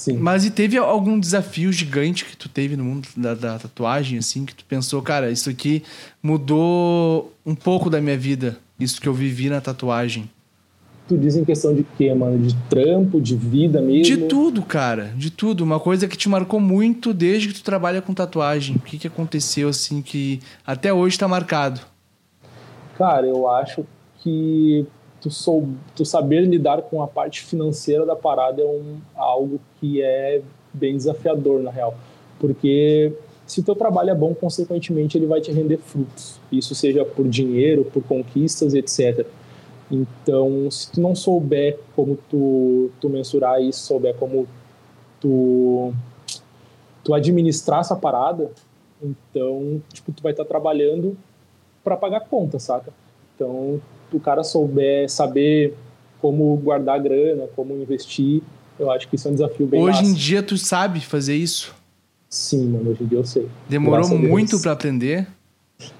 Sim. 0.05 0.17
Mas 0.17 0.45
e 0.45 0.51
teve 0.51 0.77
algum 0.77 1.19
desafio 1.19 1.71
gigante 1.71 2.25
que 2.25 2.37
tu 2.37 2.47
teve 2.47 2.77
no 2.77 2.83
mundo 2.83 3.07
da, 3.17 3.33
da 3.33 3.57
tatuagem, 3.57 4.19
assim, 4.19 4.45
que 4.45 4.53
tu 4.53 4.63
pensou, 4.65 5.01
cara, 5.01 5.31
isso 5.31 5.49
aqui 5.49 5.81
mudou 6.21 7.33
um 7.43 7.55
pouco 7.55 7.89
da 7.89 7.99
minha 7.99 8.17
vida, 8.17 8.59
isso 8.79 9.01
que 9.01 9.07
eu 9.07 9.13
vivi 9.15 9.49
na 9.49 9.59
tatuagem? 9.59 10.29
Tu 11.07 11.17
diz 11.17 11.35
em 11.35 11.45
questão 11.45 11.73
de 11.73 11.83
quê, 11.83 12.13
mano? 12.13 12.39
De 12.39 12.55
trampo, 12.67 13.21
de 13.21 13.35
vida 13.35 13.79
mesmo? 13.79 14.03
De 14.03 14.27
tudo, 14.27 14.63
cara. 14.63 15.13
De 15.15 15.29
tudo. 15.29 15.63
Uma 15.63 15.79
coisa 15.79 16.07
que 16.07 16.17
te 16.17 16.27
marcou 16.27 16.59
muito 16.59 17.13
desde 17.13 17.49
que 17.49 17.53
tu 17.53 17.63
trabalha 17.63 18.01
com 18.01 18.13
tatuagem. 18.13 18.77
O 18.77 18.79
que, 18.79 18.97
que 18.97 19.07
aconteceu, 19.07 19.69
assim, 19.69 20.01
que 20.01 20.39
até 20.65 20.91
hoje 20.91 21.17
tá 21.19 21.27
marcado? 21.27 21.79
Cara, 22.97 23.27
eu 23.27 23.47
acho 23.47 23.85
que 24.23 24.87
tu, 25.21 25.29
sou, 25.29 25.69
tu 25.95 26.03
saber 26.03 26.41
lidar 26.41 26.81
com 26.81 27.03
a 27.03 27.07
parte 27.07 27.43
financeira 27.43 28.03
da 28.03 28.15
parada 28.15 28.61
é 28.61 28.65
um, 28.65 28.97
algo 29.15 29.59
que 29.79 30.01
é 30.01 30.41
bem 30.73 30.97
desafiador, 30.97 31.61
na 31.61 31.69
real. 31.69 31.95
Porque 32.39 33.13
se 33.45 33.59
o 33.59 33.63
teu 33.63 33.75
trabalho 33.75 34.09
é 34.09 34.15
bom, 34.15 34.33
consequentemente 34.33 35.17
ele 35.17 35.27
vai 35.27 35.39
te 35.39 35.51
render 35.51 35.77
frutos. 35.77 36.39
Isso 36.51 36.73
seja 36.73 37.05
por 37.05 37.27
dinheiro, 37.27 37.85
por 37.85 38.01
conquistas, 38.03 38.73
etc. 38.73 39.25
Então, 39.91 40.69
se 40.71 40.91
tu 40.91 41.01
não 41.01 41.15
souber 41.15 41.79
como 41.95 42.17
tu, 42.29 42.89
tu 42.99 43.09
mensurar 43.09 43.61
isso, 43.61 43.81
souber 43.81 44.15
como 44.15 44.47
tu, 45.21 45.93
tu 47.03 47.13
administrar 47.13 47.81
essa 47.81 47.95
parada, 47.95 48.51
então, 49.01 49.81
tipo, 49.93 50.11
tu 50.11 50.23
vai 50.23 50.31
estar 50.31 50.43
tá 50.43 50.49
trabalhando 50.49 51.17
para 51.83 51.95
pagar 51.95 52.21
conta, 52.21 52.57
saca? 52.57 52.91
Então, 53.35 53.79
o 54.11 54.19
cara 54.19 54.43
souber 54.43 55.09
saber 55.09 55.75
como 56.19 56.55
guardar 56.57 56.99
grana, 56.99 57.47
como 57.55 57.75
investir, 57.75 58.41
eu 58.79 58.89
acho 58.89 59.07
que 59.07 59.15
isso 59.15 59.27
é 59.27 59.31
um 59.31 59.35
desafio 59.35 59.67
bem 59.67 59.81
Hoje 59.81 59.99
massa. 59.99 60.09
em 60.09 60.13
dia 60.13 60.41
tu 60.41 60.57
sabe 60.57 60.99
fazer 60.99 61.35
isso? 61.35 61.75
Sim, 62.29 62.67
mano, 62.69 62.91
hoje 62.91 63.03
em 63.03 63.07
dia 63.07 63.19
eu 63.19 63.25
sei. 63.25 63.47
Demorou 63.69 64.09
muito 64.09 64.59
para 64.59 64.71
aprender? 64.71 65.27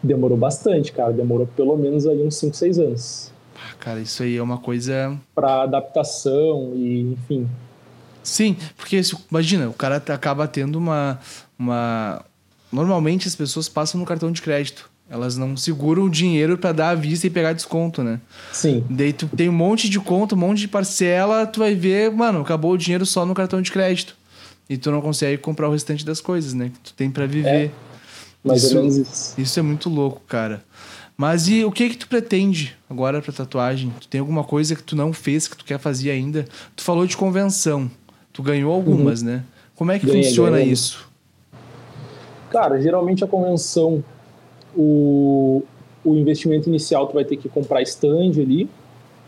Demorou 0.02 0.38
bastante, 0.38 0.92
cara. 0.92 1.14
Demorou 1.14 1.48
pelo 1.56 1.78
menos 1.78 2.08
aí 2.08 2.26
uns 2.26 2.36
5, 2.36 2.56
6 2.56 2.80
anos. 2.80 3.32
Cara, 3.80 4.00
isso 4.00 4.24
aí 4.24 4.38
é 4.38 4.42
uma 4.42 4.58
coisa. 4.58 5.18
Para 5.34 5.64
adaptação 5.64 6.74
e, 6.76 7.02
enfim. 7.14 7.48
Sim, 8.24 8.58
porque 8.76 9.00
imagina, 9.30 9.70
o 9.70 9.74
cara 9.74 9.98
acaba 9.98 10.48
tendo 10.48 10.78
uma, 10.78 11.20
uma. 11.58 12.26
Normalmente 12.72 13.28
as 13.28 13.36
pessoas 13.36 13.70
passam 13.70 14.00
no 14.00 14.06
cartão 14.06 14.32
de 14.32 14.42
crédito. 14.42 14.90
Elas 15.08 15.38
não 15.38 15.56
seguram 15.56 16.04
o 16.04 16.10
dinheiro 16.10 16.58
para 16.58 16.72
dar 16.72 16.90
à 16.90 16.96
vista 16.96 17.28
e 17.28 17.30
pegar 17.30 17.54
desconto, 17.54 18.04
né? 18.04 18.20
Sim. 18.52 18.84
Daí 18.90 19.14
tu 19.14 19.28
tem 19.28 19.48
um 19.48 19.54
monte 19.54 19.88
de 19.88 20.00
conta, 20.00 20.34
um 20.34 20.40
monte 20.40 20.62
de 20.62 20.68
parcela, 20.68 21.46
tu 21.46 21.60
vai 21.60 21.76
ver, 21.76 22.12
mano, 22.12 22.42
acabou 22.42 22.72
o 22.72 22.78
dinheiro 22.78 23.06
só 23.06 23.24
no 23.24 23.36
cartão 23.36 23.62
de 23.62 23.72
crédito. 23.72 24.18
E 24.68 24.78
tu 24.78 24.90
não 24.90 25.02
consegue 25.02 25.38
comprar 25.38 25.70
o 25.70 25.72
restante 25.72 26.04
das 26.04 26.20
coisas, 26.20 26.56
né? 26.56 26.72
Que 26.74 26.80
tu 26.80 26.94
tem 26.94 27.12
para 27.12 27.28
viver. 27.28 27.66
É, 27.68 27.72
mais 28.44 28.64
isso, 28.64 28.76
ou 28.76 28.82
menos 28.82 28.98
isso. 28.98 29.40
Isso 29.40 29.60
é 29.60 29.62
muito 29.62 29.88
louco, 29.90 30.22
cara. 30.28 30.64
Mas 31.18 31.48
e 31.48 31.64
o 31.64 31.72
que 31.72 31.90
que 31.90 31.98
tu 31.98 32.08
pretende 32.08 32.76
agora 32.90 33.22
para 33.22 33.32
tatuagem? 33.32 33.92
Tu 34.02 34.08
tem 34.08 34.20
alguma 34.20 34.44
coisa 34.44 34.76
que 34.76 34.84
tu 34.84 34.96
não 34.96 35.14
fez 35.14 35.48
que 35.48 35.56
tu 35.56 35.64
quer 35.64 35.80
fazer 35.80 36.12
ainda? 36.12 36.46
Tu 36.76 36.84
falou 36.84 37.08
de 37.08 37.16
convenção. 37.16 37.90
Tu 38.34 38.44
ganhou 38.44 38.74
algumas, 38.74 39.22
uhum. 39.22 39.28
né? 39.28 39.44
Como 39.76 39.92
é 39.92 40.00
que 40.00 40.06
ganhei, 40.06 40.24
funciona 40.24 40.58
ganhei. 40.58 40.72
isso? 40.72 41.10
Cara, 42.50 42.82
geralmente 42.82 43.24
a 43.24 43.28
convenção 43.28 44.04
o, 44.76 45.64
o 46.04 46.16
investimento 46.16 46.70
inicial 46.70 47.08
tu 47.08 47.14
vai 47.14 47.24
ter 47.24 47.38
que 47.38 47.48
comprar 47.48 47.82
stand 47.84 48.32
ali 48.42 48.70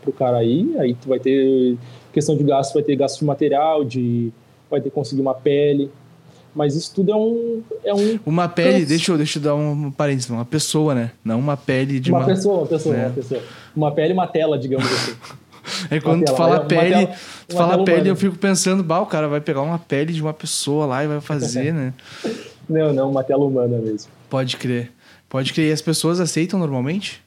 pro 0.02 0.12
cara 0.12 0.38
aí, 0.38 0.74
aí 0.78 0.94
tu 0.94 1.08
vai 1.08 1.18
ter 1.18 1.76
questão 2.12 2.36
de 2.36 2.44
gasto, 2.44 2.74
vai 2.74 2.82
ter 2.82 2.96
gasto 2.96 3.18
de 3.20 3.24
material, 3.24 3.84
de 3.84 4.32
vai 4.70 4.80
ter 4.80 4.90
que 4.90 4.94
conseguir 4.94 5.22
uma 5.22 5.34
pele. 5.34 5.90
Mas 6.58 6.74
isso 6.74 6.92
tudo 6.92 7.12
é 7.12 7.14
um. 7.14 7.62
É 7.84 7.94
um 7.94 8.18
uma 8.26 8.48
pele, 8.48 8.84
deixa 8.84 9.12
eu, 9.12 9.16
deixa 9.16 9.38
eu 9.38 9.42
dar 9.44 9.54
um 9.54 9.92
parênteses, 9.92 10.28
uma 10.28 10.44
pessoa, 10.44 10.92
né? 10.92 11.12
Não 11.24 11.38
uma 11.38 11.56
pele 11.56 12.00
de 12.00 12.10
uma. 12.10 12.18
Uma 12.18 12.26
pessoa, 12.26 12.58
uma 12.58 12.66
pessoa, 12.66 12.96
é. 12.96 13.06
uma 13.06 13.14
pessoa. 13.14 13.42
Uma 13.76 13.92
pele 13.92 14.08
e 14.08 14.12
uma 14.12 14.26
tela, 14.26 14.58
digamos 14.58 14.92
assim. 14.92 15.14
É 15.90 16.00
quando 16.00 16.24
tu 16.24 16.34
fala 16.34 16.60
pele, 16.60 16.94
tela, 16.94 17.14
tu 17.46 17.54
fala 17.54 17.84
pele, 17.84 17.98
humana. 17.98 18.08
eu 18.08 18.16
fico 18.16 18.38
pensando, 18.38 18.82
bah, 18.82 19.00
o 19.00 19.06
cara 19.06 19.28
vai 19.28 19.38
pegar 19.38 19.60
uma 19.60 19.78
pele 19.78 20.14
de 20.14 20.22
uma 20.22 20.32
pessoa 20.32 20.86
lá 20.86 21.04
e 21.04 21.06
vai 21.06 21.20
fazer, 21.20 21.74
né? 21.74 21.92
Não, 22.66 22.92
não, 22.92 23.10
uma 23.10 23.22
tela 23.22 23.44
humana 23.44 23.78
mesmo. 23.78 24.10
Pode 24.28 24.56
crer. 24.56 24.90
Pode 25.28 25.52
crer. 25.52 25.68
E 25.68 25.72
as 25.72 25.80
pessoas 25.80 26.20
aceitam 26.20 26.58
normalmente? 26.58 27.22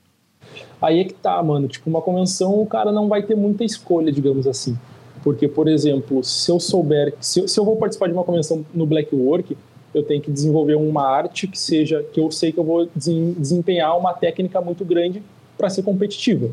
Aí 0.81 0.99
é 0.99 1.03
que 1.03 1.13
tá, 1.13 1.41
mano. 1.41 1.67
Tipo, 1.67 1.89
uma 1.89 2.01
convenção 2.01 2.59
o 2.59 2.65
cara 2.65 2.91
não 2.91 3.07
vai 3.07 3.23
ter 3.23 3.35
muita 3.35 3.63
escolha, 3.63 4.11
digamos 4.11 4.45
assim. 4.45 4.77
Porque, 5.23 5.47
por 5.47 5.67
exemplo, 5.67 6.23
se 6.23 6.49
eu 6.51 6.59
souber, 6.59 7.13
se 7.19 7.39
eu, 7.39 7.47
se 7.47 7.59
eu 7.59 7.63
vou 7.63 7.75
participar 7.75 8.07
de 8.07 8.13
uma 8.13 8.23
convenção 8.23 8.65
no 8.73 8.85
Black 8.85 9.15
Work, 9.15 9.55
eu 9.93 10.03
tenho 10.03 10.21
que 10.21 10.31
desenvolver 10.31 10.75
uma 10.75 11.03
arte 11.03 11.47
que 11.47 11.59
seja, 11.59 12.03
que 12.11 12.19
eu 12.19 12.31
sei 12.31 12.51
que 12.51 12.57
eu 12.57 12.63
vou 12.63 12.89
desempenhar 12.95 13.97
uma 13.97 14.13
técnica 14.13 14.61
muito 14.61 14.85
grande 14.85 15.21
para 15.57 15.69
ser 15.69 15.83
competitiva. 15.83 16.49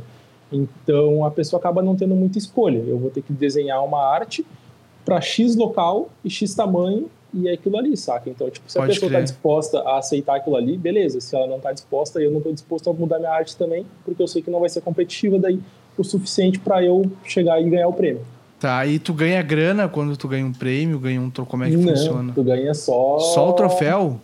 Então 0.53 1.25
a 1.25 1.31
pessoa 1.31 1.59
acaba 1.59 1.83
não 1.83 1.95
tendo 1.95 2.15
muita 2.15 2.39
escolha. 2.39 2.79
Eu 2.79 2.99
vou 2.99 3.11
ter 3.11 3.23
que 3.23 3.33
desenhar 3.33 3.85
uma 3.85 4.03
arte 4.03 4.45
para 5.05 5.21
X 5.21 5.57
local 5.57 6.11
e 6.25 6.31
X 6.31 6.55
tamanho 6.55 7.09
e 7.33 7.49
é 7.49 7.53
aquilo 7.53 7.77
ali, 7.77 7.97
saca? 7.97 8.29
Então, 8.29 8.49
tipo, 8.51 8.71
se 8.71 8.79
Pode 8.79 8.91
a 8.91 8.95
pessoa 8.95 9.09
está 9.09 9.21
disposta 9.21 9.81
a 9.81 9.99
aceitar 9.99 10.37
aquilo 10.37 10.57
ali, 10.57 10.77
beleza. 10.77 11.21
Se 11.21 11.37
ela 11.37 11.47
não 11.47 11.57
está 11.57 11.73
disposta, 11.73 12.21
eu 12.21 12.31
não 12.31 12.39
estou 12.39 12.53
disposto 12.53 12.89
a 12.89 12.93
mudar 12.93 13.19
minha 13.19 13.31
arte 13.31 13.57
também, 13.57 13.87
porque 14.05 14.23
eu 14.23 14.27
sei 14.27 14.43
que 14.43 14.51
não 14.51 14.61
vai 14.61 14.69
ser 14.69 14.81
competitiva 14.81 15.39
daí 15.39 15.61
o 15.97 16.05
suficiente 16.05 16.61
para 16.61 16.83
eu 16.83 17.11
chegar 17.25 17.61
e 17.61 17.69
ganhar 17.69 17.89
o 17.89 17.93
prêmio. 17.93 18.25
Tá, 18.61 18.85
e 18.87 18.99
tu 18.99 19.15
ganha 19.15 19.41
grana 19.41 19.89
quando 19.89 20.17
tu 20.17 20.27
ganha 20.27 20.45
um 20.45 20.53
prêmio, 20.53 20.99
ganha 20.99 21.21
um 21.21 21.31
como 21.31 21.63
é 21.63 21.71
que 21.71 21.77
não, 21.77 21.95
funciona? 21.95 22.33
Tu 22.33 22.43
ganha 22.43 22.75
só. 22.75 23.19
Só 23.19 23.51
o 23.51 23.53
troféu? 23.53 24.21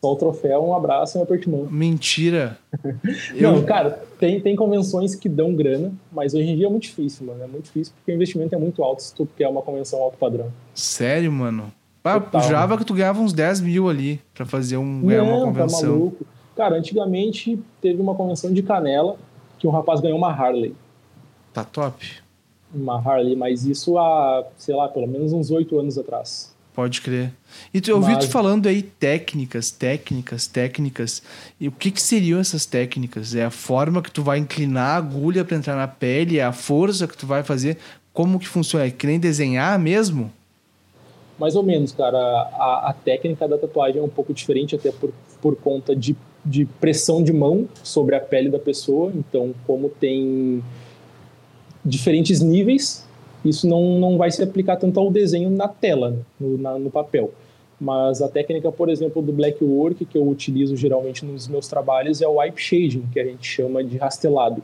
Só 0.00 0.12
o 0.12 0.16
troféu, 0.16 0.64
um 0.64 0.74
abraço 0.74 1.16
e 1.16 1.20
um 1.20 1.22
aperto 1.22 1.50
mão. 1.50 1.66
Mentira. 1.70 2.56
Não, 3.34 3.56
eu... 3.56 3.64
cara, 3.64 4.00
tem, 4.18 4.40
tem 4.40 4.54
convenções 4.54 5.16
que 5.16 5.28
dão 5.28 5.54
grana, 5.54 5.92
mas 6.12 6.34
hoje 6.34 6.48
em 6.48 6.56
dia 6.56 6.66
é 6.66 6.70
muito 6.70 6.84
difícil, 6.84 7.26
mano. 7.26 7.42
É 7.42 7.48
muito 7.48 7.64
difícil 7.64 7.92
porque 7.96 8.12
o 8.12 8.14
investimento 8.14 8.54
é 8.54 8.58
muito 8.58 8.82
alto 8.82 9.02
se 9.02 9.12
tu 9.12 9.28
quer 9.36 9.48
uma 9.48 9.60
convenção 9.60 10.00
alto 10.00 10.16
padrão. 10.16 10.52
Sério, 10.72 11.32
mano? 11.32 11.72
Ah, 12.04 12.40
Java 12.40 12.78
que 12.78 12.84
tu 12.84 12.94
ganhava 12.94 13.20
uns 13.20 13.32
10 13.32 13.60
mil 13.60 13.88
ali 13.88 14.20
pra 14.32 14.46
fazer 14.46 14.76
um, 14.76 15.02
ganhar 15.02 15.24
Não, 15.24 15.36
uma 15.36 15.46
convenção. 15.46 15.80
Tá 15.80 15.86
maluco. 15.88 16.26
Cara, 16.56 16.76
antigamente 16.76 17.58
teve 17.82 18.00
uma 18.00 18.14
convenção 18.14 18.52
de 18.52 18.62
canela 18.62 19.16
que 19.58 19.66
um 19.66 19.70
rapaz 19.70 20.00
ganhou 20.00 20.16
uma 20.16 20.30
Harley. 20.30 20.74
Tá 21.52 21.64
top. 21.64 22.22
Uma 22.74 23.00
Harley, 23.00 23.34
mas 23.34 23.64
isso 23.64 23.98
há, 23.98 24.44
sei 24.56 24.74
lá, 24.74 24.88
pelo 24.88 25.06
menos 25.06 25.32
uns 25.32 25.50
oito 25.50 25.78
anos 25.78 25.96
atrás. 25.96 26.54
Pode 26.78 27.00
crer. 27.00 27.32
E 27.74 27.80
tu, 27.80 27.90
eu 27.90 27.96
ouvi 27.96 28.12
Mas... 28.12 28.26
tu 28.26 28.30
falando 28.30 28.68
aí 28.68 28.82
técnicas, 28.82 29.68
técnicas, 29.72 30.46
técnicas. 30.46 31.20
E 31.58 31.66
o 31.66 31.72
que, 31.72 31.90
que 31.90 32.00
seriam 32.00 32.38
essas 32.38 32.64
técnicas? 32.64 33.34
É 33.34 33.44
a 33.44 33.50
forma 33.50 34.00
que 34.00 34.12
tu 34.12 34.22
vai 34.22 34.38
inclinar 34.38 34.90
a 34.90 34.96
agulha 34.96 35.44
para 35.44 35.56
entrar 35.56 35.74
na 35.74 35.88
pele? 35.88 36.38
É 36.38 36.44
a 36.44 36.52
força 36.52 37.08
que 37.08 37.16
tu 37.16 37.26
vai 37.26 37.42
fazer? 37.42 37.78
Como 38.12 38.38
que 38.38 38.46
funciona? 38.46 38.86
É 38.86 38.90
que 38.92 39.08
nem 39.08 39.18
desenhar 39.18 39.76
mesmo? 39.76 40.30
Mais 41.36 41.56
ou 41.56 41.64
menos, 41.64 41.90
cara. 41.90 42.16
A, 42.16 42.90
a 42.90 42.92
técnica 42.92 43.48
da 43.48 43.58
tatuagem 43.58 44.00
é 44.00 44.04
um 44.04 44.08
pouco 44.08 44.32
diferente, 44.32 44.76
até 44.76 44.92
por, 44.92 45.12
por 45.42 45.56
conta 45.56 45.96
de, 45.96 46.16
de 46.44 46.64
pressão 46.64 47.24
de 47.24 47.32
mão 47.32 47.68
sobre 47.82 48.14
a 48.14 48.20
pele 48.20 48.50
da 48.50 48.58
pessoa. 48.60 49.10
Então, 49.12 49.52
como 49.66 49.88
tem 49.88 50.62
diferentes 51.88 52.40
níveis 52.40 53.08
isso 53.44 53.68
não, 53.68 53.98
não 53.98 54.16
vai 54.16 54.30
se 54.30 54.42
aplicar 54.42 54.76
tanto 54.76 54.98
ao 54.98 55.10
desenho 55.10 55.50
na 55.50 55.68
tela, 55.68 56.16
no, 56.38 56.58
na, 56.58 56.78
no 56.78 56.90
papel. 56.90 57.32
Mas 57.80 58.20
a 58.20 58.28
técnica, 58.28 58.72
por 58.72 58.88
exemplo, 58.88 59.22
do 59.22 59.32
black 59.32 59.62
work 59.62 60.04
que 60.04 60.18
eu 60.18 60.28
utilizo 60.28 60.76
geralmente 60.76 61.24
nos 61.24 61.46
meus 61.46 61.68
trabalhos 61.68 62.20
é 62.20 62.26
o 62.26 62.38
wipe 62.38 62.60
shading, 62.60 63.04
que 63.12 63.20
a 63.20 63.24
gente 63.24 63.46
chama 63.46 63.84
de 63.84 63.96
rastelado, 63.96 64.62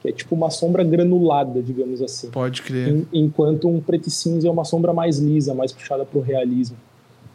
que 0.00 0.08
é 0.08 0.12
tipo 0.12 0.34
uma 0.34 0.48
sombra 0.48 0.82
granulada, 0.82 1.62
digamos 1.62 2.00
assim. 2.00 2.30
Pode 2.30 2.62
crer. 2.62 3.04
Enquanto 3.12 3.68
um 3.68 3.80
preto 3.80 4.08
e 4.08 4.10
cinza 4.10 4.48
é 4.48 4.50
uma 4.50 4.64
sombra 4.64 4.94
mais 4.94 5.18
lisa, 5.18 5.52
mais 5.52 5.72
puxada 5.72 6.06
para 6.06 6.18
o 6.18 6.22
realismo, 6.22 6.76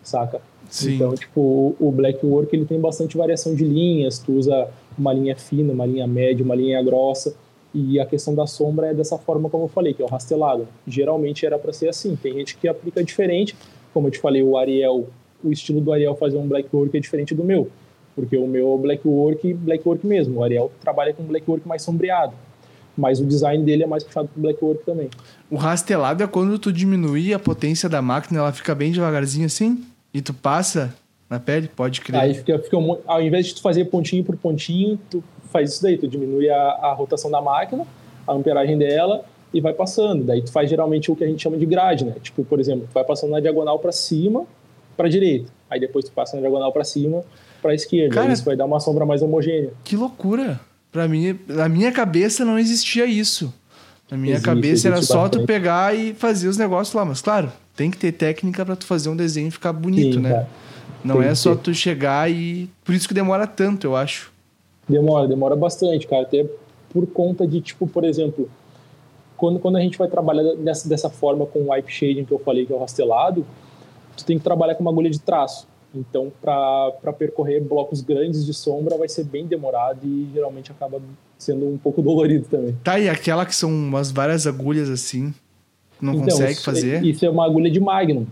saca? 0.02 0.42
Sim. 0.68 0.96
Então, 0.96 1.14
tipo, 1.14 1.76
o 1.80 1.92
black 1.92 2.26
work 2.26 2.56
ele 2.56 2.66
tem 2.66 2.80
bastante 2.80 3.16
variação 3.16 3.54
de 3.54 3.64
linhas, 3.64 4.18
tu 4.18 4.34
usa 4.34 4.68
uma 4.98 5.14
linha 5.14 5.36
fina, 5.36 5.74
uma 5.74 5.86
linha 5.86 6.08
média, 6.08 6.44
uma 6.44 6.56
linha 6.56 6.82
grossa 6.82 7.36
e 7.74 8.00
a 8.00 8.06
questão 8.06 8.34
da 8.34 8.48
sombra 8.48 8.88
é 8.88 8.94
dessa 8.94 9.18
forma 9.18 9.50
como 9.50 9.66
eu 9.66 9.68
falei, 9.68 9.94
que 9.94 10.02
é 10.02 10.06
o 10.06 10.08
rastelado. 10.08 10.68
Geralmente 10.88 11.46
era 11.46 11.60
para 11.60 11.72
ser 11.72 11.90
assim. 11.90 12.16
Tem 12.16 12.34
gente 12.34 12.58
que 12.58 12.68
aplica 12.68 13.04
diferente. 13.04 13.56
Como 13.94 14.08
eu 14.08 14.12
te 14.12 14.20
falei, 14.20 14.42
o 14.42 14.58
Ariel, 14.58 15.08
o 15.44 15.52
estilo 15.52 15.80
do 15.80 15.94
Ariel 15.94 16.16
fazer 16.16 16.38
um 16.38 16.48
black 16.48 16.68
work 16.74 16.96
é 16.98 17.00
diferente 17.00 17.36
do 17.36 17.44
meu. 17.44 17.70
Porque 18.16 18.36
o 18.36 18.48
meu 18.48 18.76
é 18.76 18.78
black 18.78 19.08
work, 19.08 19.54
black 19.54 19.88
work 19.88 20.06
mesmo. 20.06 20.40
O 20.40 20.44
Ariel 20.44 20.72
trabalha 20.82 21.14
com 21.14 21.24
black 21.24 21.50
work 21.50 21.68
mais 21.68 21.84
sombreado. 21.84 22.34
Mas 22.98 23.20
o 23.20 23.26
design 23.26 23.64
dele 23.64 23.84
é 23.84 23.88
mais 23.88 24.04
puxado 24.04 24.28
pro 24.28 24.42
black 24.42 24.64
work 24.64 24.84
também. 24.84 25.10
O 25.50 25.56
rastelado 25.56 26.24
é 26.24 26.28
quando 26.28 26.58
tu 26.58 26.74
diminui 26.74 27.34
a 27.34 27.40
potência 27.40 27.88
da 27.88 28.02
máquina, 28.02 28.40
ela 28.40 28.52
fica 28.52 28.74
bem 28.74 28.92
devagarzinho 28.92 29.46
assim? 29.46 29.86
E 30.14 30.22
tu 30.22 30.34
passa 30.34 30.94
na 31.30 31.40
pele? 31.40 31.70
Pode 31.74 32.02
crer. 32.02 32.20
Aí 32.20 32.34
fica, 32.34 32.58
fica 32.60 32.78
ao 33.06 33.22
invés 33.22 33.46
de 33.46 33.56
tu 33.56 33.62
fazer 33.62 33.86
pontinho 33.86 34.24
por 34.24 34.36
pontinho, 34.36 35.00
tu 35.10 35.24
faz 35.52 35.74
isso 35.74 35.84
daí, 35.84 35.98
tu 35.98 36.08
diminui 36.08 36.50
a, 36.50 36.62
a 36.62 36.94
rotação 36.94 37.30
da 37.30 37.42
máquina, 37.42 37.86
a 38.28 38.34
amperagem 38.34 38.78
dela 38.78 39.24
e 39.54 39.60
vai 39.60 39.74
passando. 39.74 40.24
Daí 40.24 40.42
tu 40.42 40.52
faz 40.52 40.70
geralmente 40.70 41.12
o 41.12 41.16
que 41.16 41.24
a 41.24 41.28
gente 41.28 41.42
chama 41.42 41.58
de 41.58 41.66
grade, 41.66 42.06
né? 42.06 42.16
Tipo, 42.22 42.44
por 42.44 42.60
exemplo, 42.60 42.88
tu 42.90 42.94
vai 42.94 43.04
passando 43.04 43.32
na 43.32 43.40
diagonal 43.40 43.80
para 43.80 43.92
cima, 43.92 44.46
para 44.96 45.10
direita. 45.10 45.52
Aí 45.70 45.80
depois 45.80 46.06
tu 46.06 46.12
passa 46.12 46.36
na 46.36 46.42
diagonal 46.42 46.72
para 46.72 46.84
cima, 46.84 47.24
para 47.62 47.74
esquerda. 47.74 48.16
Cara, 48.16 48.32
isso 48.32 48.44
vai 48.44 48.56
dar 48.56 48.66
uma 48.66 48.80
sombra 48.80 49.06
mais 49.06 49.22
homogênea. 49.22 49.72
Que 49.84 49.96
loucura! 49.96 50.60
Para 50.92 51.08
mim, 51.08 51.38
na 51.48 51.70
minha 51.70 51.92
cabeça 51.92 52.44
não 52.44 52.58
existia 52.58 53.06
isso. 53.06 53.54
Na 54.10 54.18
minha 54.18 54.34
existe, 54.34 54.46
cabeça 54.46 54.68
existe 54.68 54.88
era 54.88 55.02
só 55.02 55.22
bastante. 55.24 55.42
tu 55.42 55.46
pegar 55.46 55.96
e 55.96 56.16
fazer 56.16 56.48
os 56.48 56.58
negócios 56.58 56.96
lá, 56.96 57.06
mas 57.06 57.22
claro, 57.22 57.52
tem 57.76 57.92
que 57.92 57.98
ter 57.98 58.12
técnica 58.12 58.66
para 58.66 58.76
tu 58.76 58.86
fazer 58.86 59.10
um 59.10 59.16
desenho 59.16 59.52
ficar 59.52 59.72
bonito, 59.72 60.16
Sim, 60.16 60.22
né? 60.22 60.30
Cara. 60.32 60.50
Não 61.04 61.20
tem 61.20 61.30
é 61.30 61.36
só 61.36 61.56
tu 61.56 61.74
chegar 61.74 62.30
e 62.30 62.70
por 62.84 62.94
isso 62.94 63.08
que 63.08 63.14
demora 63.14 63.46
tanto, 63.46 63.86
eu 63.86 63.96
acho. 63.96 64.32
Demora, 64.90 65.28
demora 65.28 65.56
bastante, 65.56 66.08
cara. 66.08 66.24
Até 66.24 66.46
por 66.90 67.06
conta 67.08 67.48
de, 67.48 67.62
tipo, 67.62 67.88
por 67.88 68.04
exemplo, 68.04 68.50
quando, 69.38 69.60
quando 69.60 69.78
a 69.78 69.82
gente 69.82 69.98
vai 69.98 70.08
trabalhar 70.08 70.56
dessa, 70.56 70.90
dessa 70.90 71.10
forma 71.10 71.46
com 71.46 71.60
o 71.60 71.72
wipe 71.72 71.92
shading 71.92 72.26
que 72.26 72.32
eu 72.32 72.40
falei, 72.40 72.66
que 72.66 72.74
é 72.74 72.76
o 72.76 72.80
rastelado, 72.80 73.46
tu 74.18 74.26
tem 74.26 74.38
que 74.38 74.44
trabalhar 74.44 74.76
com 74.76 74.82
uma 74.82 74.92
agulha 74.92 75.10
de 75.10 75.20
traço. 75.20 75.68
Então, 75.94 76.32
para 76.42 77.14
percorrer 77.18 77.62
blocos 77.62 78.02
grandes 78.02 78.46
de 78.46 78.54
sombra 78.54 78.96
vai 78.98 79.10
ser 79.10 79.24
bem 79.24 79.48
demorado 79.48 80.06
e 80.06 80.30
geralmente 80.34 80.72
acaba 80.72 81.02
sendo 81.38 81.68
um 81.68 81.78
pouco 81.78 82.02
dolorido 82.04 82.46
também. 82.48 82.78
Tá, 82.84 83.00
e 83.00 83.10
aquela 83.10 83.46
que 83.46 83.56
são 83.56 83.70
umas 83.70 84.12
várias 84.12 84.46
agulhas 84.46 84.90
assim, 84.90 85.34
não 86.02 86.14
então, 86.14 86.26
consegue 86.26 86.52
isso, 86.52 86.64
fazer? 86.64 87.04
Isso 87.04 87.26
é 87.26 87.30
uma 87.30 87.46
agulha 87.46 87.72
de 87.72 87.80
Magnum, 87.80 88.28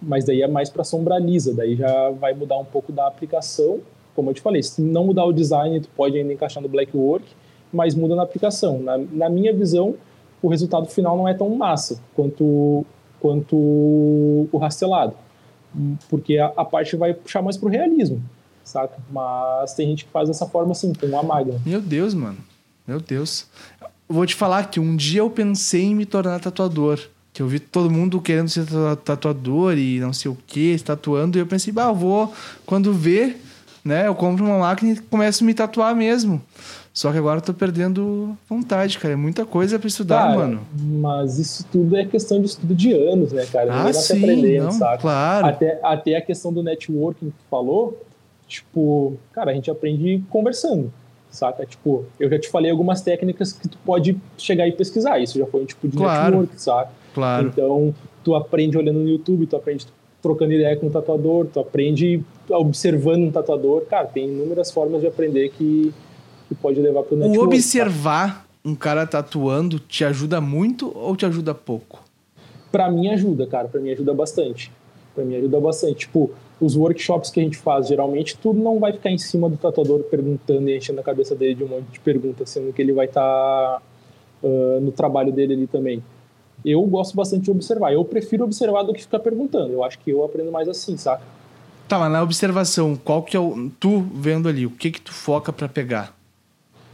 mas 0.00 0.24
daí 0.24 0.42
é 0.42 0.46
mais 0.46 0.70
para 0.70 0.84
sombra 0.84 1.18
lisa, 1.18 1.52
daí 1.52 1.74
já 1.74 2.10
vai 2.10 2.32
mudar 2.32 2.58
um 2.58 2.64
pouco 2.64 2.92
da 2.92 3.08
aplicação 3.08 3.80
como 4.20 4.28
eu 4.28 4.34
te 4.34 4.42
falei, 4.42 4.62
se 4.62 4.82
não 4.82 5.06
mudar 5.06 5.24
o 5.24 5.32
design, 5.32 5.80
tu 5.80 5.88
pode 5.96 6.18
ainda 6.18 6.30
encaixar 6.30 6.62
no 6.62 6.68
Black 6.68 6.94
Work, 6.94 7.24
mas 7.72 7.94
muda 7.94 8.14
na 8.14 8.22
aplicação. 8.22 8.78
Na, 8.78 8.98
na 8.98 9.30
minha 9.30 9.50
visão, 9.50 9.94
o 10.42 10.48
resultado 10.48 10.86
final 10.88 11.16
não 11.16 11.26
é 11.26 11.32
tão 11.32 11.48
massa 11.56 11.98
quanto, 12.14 12.84
quanto 13.18 13.56
o 13.56 14.58
rastelado, 14.58 15.14
porque 16.10 16.36
a, 16.36 16.52
a 16.54 16.66
parte 16.66 16.96
vai 16.96 17.14
puxar 17.14 17.40
mais 17.40 17.56
pro 17.56 17.70
realismo, 17.70 18.22
saca? 18.62 18.98
Mas 19.10 19.72
tem 19.72 19.88
gente 19.88 20.04
que 20.04 20.10
faz 20.10 20.28
dessa 20.28 20.44
forma 20.44 20.72
assim, 20.72 20.92
com 20.92 21.18
a 21.18 21.22
Magna. 21.22 21.58
Meu 21.64 21.80
Deus, 21.80 22.12
mano. 22.12 22.36
Meu 22.86 23.00
Deus. 23.00 23.46
Vou 24.06 24.26
te 24.26 24.34
falar 24.34 24.68
que 24.68 24.78
um 24.78 24.96
dia 24.96 25.20
eu 25.20 25.30
pensei 25.30 25.84
em 25.84 25.94
me 25.94 26.04
tornar 26.04 26.40
tatuador. 26.40 27.00
Que 27.32 27.40
eu 27.40 27.48
vi 27.48 27.58
todo 27.58 27.90
mundo 27.90 28.20
querendo 28.20 28.50
ser 28.50 28.66
tatuador 29.02 29.78
e 29.78 29.98
não 29.98 30.12
sei 30.12 30.30
o 30.30 30.36
que, 30.46 30.76
tatuando, 30.84 31.38
e 31.38 31.40
eu 31.40 31.46
pensei, 31.46 31.72
bah, 31.72 31.84
eu 31.84 31.94
vou, 31.94 32.34
quando 32.66 32.92
ver, 32.92 33.40
né? 33.84 34.06
Eu 34.06 34.14
compro 34.14 34.44
uma 34.44 34.58
máquina 34.58 34.92
e 34.92 34.96
começo 34.96 35.42
a 35.42 35.46
me 35.46 35.54
tatuar 35.54 35.94
mesmo. 35.94 36.40
Só 36.92 37.12
que 37.12 37.18
agora 37.18 37.38
eu 37.38 37.42
tô 37.42 37.54
perdendo 37.54 38.36
vontade, 38.48 38.98
cara. 38.98 39.14
É 39.14 39.16
muita 39.16 39.46
coisa 39.46 39.78
para 39.78 39.86
estudar, 39.86 40.26
cara, 40.26 40.36
mano. 40.36 40.60
Mas 40.76 41.38
isso 41.38 41.64
tudo 41.70 41.96
é 41.96 42.04
questão 42.04 42.40
de 42.40 42.46
estudo 42.46 42.74
de 42.74 42.92
anos, 42.92 43.32
né, 43.32 43.46
cara? 43.46 43.72
Ah, 43.72 43.92
sim, 43.92 44.18
aprendendo, 44.18 44.64
não, 44.64 44.72
sabe? 44.72 45.00
Claro. 45.00 45.46
Até, 45.46 45.80
até 45.82 46.16
a 46.16 46.20
questão 46.20 46.52
do 46.52 46.62
networking 46.62 47.30
que 47.30 47.36
tu 47.36 47.44
falou, 47.48 48.02
tipo, 48.48 49.16
cara, 49.32 49.52
a 49.52 49.54
gente 49.54 49.70
aprende 49.70 50.22
conversando, 50.28 50.92
saca? 51.30 51.64
Tipo, 51.64 52.04
eu 52.18 52.28
já 52.28 52.38
te 52.40 52.48
falei 52.48 52.72
algumas 52.72 53.00
técnicas 53.00 53.52
que 53.52 53.68
tu 53.68 53.78
pode 53.84 54.20
chegar 54.36 54.66
e 54.66 54.72
pesquisar. 54.72 55.20
Isso 55.20 55.38
já 55.38 55.46
foi 55.46 55.62
um 55.62 55.66
tipo 55.66 55.86
de 55.86 55.96
claro. 55.96 56.40
network, 56.40 56.60
saca? 56.60 56.90
Claro. 57.14 57.46
Então, 57.46 57.94
tu 58.24 58.34
aprende 58.34 58.76
olhando 58.76 58.98
no 58.98 59.08
YouTube, 59.08 59.46
tu 59.46 59.56
aprende 59.56 59.86
trocando 60.22 60.52
ideia 60.52 60.76
com 60.76 60.86
o 60.86 60.90
tatuador, 60.90 61.46
tu 61.46 61.60
aprende 61.60 62.22
observando 62.48 63.24
um 63.24 63.30
tatuador. 63.30 63.82
Cara, 63.82 64.06
tem 64.06 64.28
inúmeras 64.28 64.70
formas 64.70 65.00
de 65.00 65.06
aprender 65.06 65.50
que, 65.50 65.92
que 66.48 66.54
pode 66.54 66.80
levar 66.80 67.02
para 67.02 67.14
o 67.14 67.18
network. 67.18 67.38
O 67.38 67.44
observar 67.44 68.42
tá? 68.42 68.44
um 68.64 68.74
cara 68.74 69.06
tatuando 69.06 69.78
te 69.78 70.04
ajuda 70.04 70.40
muito 70.40 70.96
ou 70.96 71.16
te 71.16 71.26
ajuda 71.26 71.54
pouco? 71.54 72.04
Pra 72.70 72.90
mim 72.90 73.08
ajuda, 73.08 73.46
cara. 73.46 73.68
Pra 73.68 73.80
mim 73.80 73.90
ajuda 73.90 74.14
bastante. 74.14 74.70
Pra 75.14 75.24
mim 75.24 75.36
ajuda 75.36 75.60
bastante. 75.60 76.00
Tipo, 76.00 76.30
os 76.60 76.76
workshops 76.76 77.30
que 77.30 77.40
a 77.40 77.42
gente 77.42 77.56
faz, 77.56 77.88
geralmente, 77.88 78.36
tudo 78.36 78.60
não 78.60 78.78
vai 78.78 78.92
ficar 78.92 79.10
em 79.10 79.18
cima 79.18 79.48
do 79.48 79.56
tatuador 79.56 80.00
perguntando 80.04 80.68
e 80.68 80.76
enchendo 80.76 81.00
a 81.00 81.02
cabeça 81.02 81.34
dele 81.34 81.54
de 81.54 81.64
um 81.64 81.68
monte 81.68 81.86
de 81.90 82.00
perguntas, 82.00 82.50
sendo 82.50 82.72
que 82.72 82.82
ele 82.82 82.92
vai 82.92 83.06
estar 83.06 83.22
tá, 83.22 83.82
uh, 84.42 84.80
no 84.80 84.92
trabalho 84.92 85.32
dele 85.32 85.54
ali 85.54 85.66
também. 85.66 86.02
Eu 86.64 86.82
gosto 86.82 87.16
bastante 87.16 87.44
de 87.44 87.50
observar. 87.50 87.92
Eu 87.92 88.04
prefiro 88.04 88.44
observar 88.44 88.82
do 88.82 88.92
que 88.92 89.00
ficar 89.00 89.20
perguntando. 89.20 89.72
Eu 89.72 89.82
acho 89.82 89.98
que 89.98 90.10
eu 90.10 90.24
aprendo 90.24 90.52
mais 90.52 90.68
assim, 90.68 90.96
saca? 90.96 91.22
Tá, 91.88 91.98
mas 91.98 92.12
na 92.12 92.22
observação, 92.22 92.94
qual 92.96 93.22
que 93.22 93.36
é 93.36 93.40
o. 93.40 93.70
Tu 93.80 94.00
vendo 94.14 94.48
ali, 94.48 94.66
o 94.66 94.70
que 94.70 94.90
que 94.90 95.00
tu 95.00 95.12
foca 95.12 95.52
para 95.52 95.68
pegar? 95.68 96.16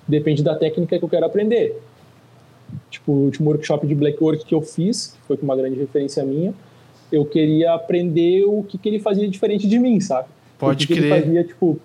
Depende 0.09 0.43
da 0.43 0.55
técnica 0.55 0.99
que 0.99 1.05
eu 1.05 1.09
quero 1.09 1.27
aprender. 1.27 1.81
Tipo, 2.91 3.13
o 3.13 3.25
último 3.25 3.51
workshop 3.51 3.87
de 3.87 3.95
black 3.95 4.23
work 4.23 4.45
que 4.45 4.55
eu 4.55 4.63
fiz, 4.63 5.09
que 5.09 5.27
foi 5.27 5.37
com 5.37 5.45
uma 5.45 5.57
grande 5.57 5.79
referência 5.79 6.25
minha, 6.25 6.55
eu 7.11 7.25
queria 7.25 7.75
aprender 7.75 8.45
o 8.45 8.63
que, 8.63 8.79
que 8.79 8.89
ele 8.89 8.99
fazia 8.99 9.29
diferente 9.29 9.69
de 9.69 9.79
mim, 9.79 10.01
sabe? 10.01 10.29
Pode 10.59 10.85
o 10.85 10.89
que 10.89 10.95
crer. 10.95 11.09
Que 11.09 11.15
ele 11.15 11.23
fazia, 11.23 11.45
tipo, 11.45 11.79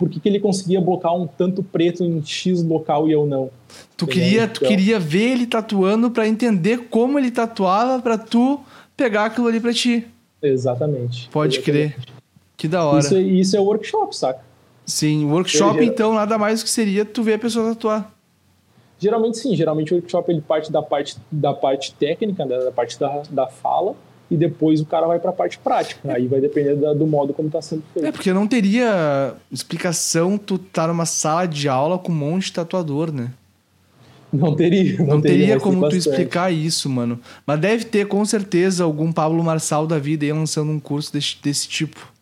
por 0.00 0.08
que, 0.08 0.18
que 0.18 0.26
ele 0.30 0.40
conseguia 0.40 0.80
blocar 0.80 1.14
um 1.14 1.26
tanto 1.26 1.62
preto 1.62 2.02
em 2.02 2.24
X 2.24 2.62
local 2.62 3.06
e 3.06 3.12
eu 3.12 3.26
não? 3.26 3.50
Tu 3.98 4.06
queria, 4.06 4.48
tu 4.48 4.56
Então- 4.64 4.68
queria 4.68 4.98
ver 4.98 5.32
ele 5.32 5.46
tatuando 5.46 6.10
pra 6.10 6.26
entender 6.26 6.88
como 6.88 7.18
ele 7.18 7.30
tatuava 7.30 8.00
pra 8.00 8.16
tu 8.16 8.58
pegar 8.96 9.26
aquilo 9.26 9.46
ali 9.46 9.60
pra 9.60 9.74
ti. 9.74 10.06
Exatamente. 10.42 11.28
Pode 11.28 11.58
Exatamente. 11.58 11.94
crer. 11.94 12.04
Que 12.56 12.66
da 12.66 12.82
hora. 12.86 13.00
Isso, 13.00 13.14
é- 13.14 13.20
isso 13.20 13.56
é 13.56 13.60
workshop, 13.60 14.16
saca? 14.16 14.40
Sim, 14.86 15.26
workshop 15.26 15.76
Eu 15.76 15.84
então 15.84 16.14
nada 16.14 16.38
mais 16.38 16.60
do 16.60 16.64
que 16.64 16.70
seria 16.70 17.04
tu 17.04 17.22
ver 17.22 17.34
a 17.34 17.38
pessoa 17.38 17.68
tatuar. 17.74 18.10
Geralmente 18.98 19.36
sim, 19.38 19.54
geralmente 19.54 19.92
o 19.92 19.96
workshop 19.96 20.32
ele 20.32 20.40
parte 20.40 20.72
da 20.72 20.82
parte, 20.82 21.16
da 21.30 21.52
parte 21.52 21.92
técnica, 21.94 22.44
né, 22.46 22.58
da 22.58 22.70
parte 22.72 22.98
da, 22.98 23.22
da 23.30 23.46
fala, 23.46 23.94
e 24.30 24.36
depois 24.36 24.80
o 24.80 24.86
cara 24.86 25.06
vai 25.06 25.18
pra 25.18 25.32
parte 25.32 25.58
prática. 25.58 26.12
Aí 26.12 26.26
vai 26.28 26.40
depender 26.40 26.76
da- 26.76 26.92
do 26.94 27.06
modo 27.06 27.32
como 27.34 27.50
tá 27.50 27.60
sendo 27.60 27.82
feito. 27.92 28.06
É, 28.06 28.12
porque 28.12 28.32
não 28.32 28.46
teria 28.46 29.34
explicação 29.50 30.38
tu 30.38 30.56
tá 30.58 30.86
numa 30.86 31.04
sala 31.06 31.46
de 31.46 31.68
aula 31.68 31.98
com 31.98 32.12
um 32.12 32.14
monte 32.14 32.44
de 32.46 32.52
tatuador, 32.52 33.10
né? 33.12 33.30
Não 34.32 34.54
teria. 34.54 34.96
Não, 34.98 35.06
Não, 35.06 35.20
teria 35.20 35.54
tem 35.54 35.58
como 35.58 35.88
tu 35.88 35.96
explicar 35.96 36.52
isso, 36.52 36.88
mano. 36.88 37.18
Mas 37.44 37.58
deve 37.58 37.84
ter, 37.84 38.06
com 38.06 38.24
certeza, 38.24 38.84
algum 38.84 39.10
Pablo 39.12 39.42
Marçal 39.42 39.86
da 39.88 39.98
vida 39.98 40.24
aí 40.24 40.32
lançando 40.32 40.70
um 40.70 40.78
curso 40.78 41.12
desse, 41.12 41.36
desse 41.42 41.66
tipo. 41.66 42.12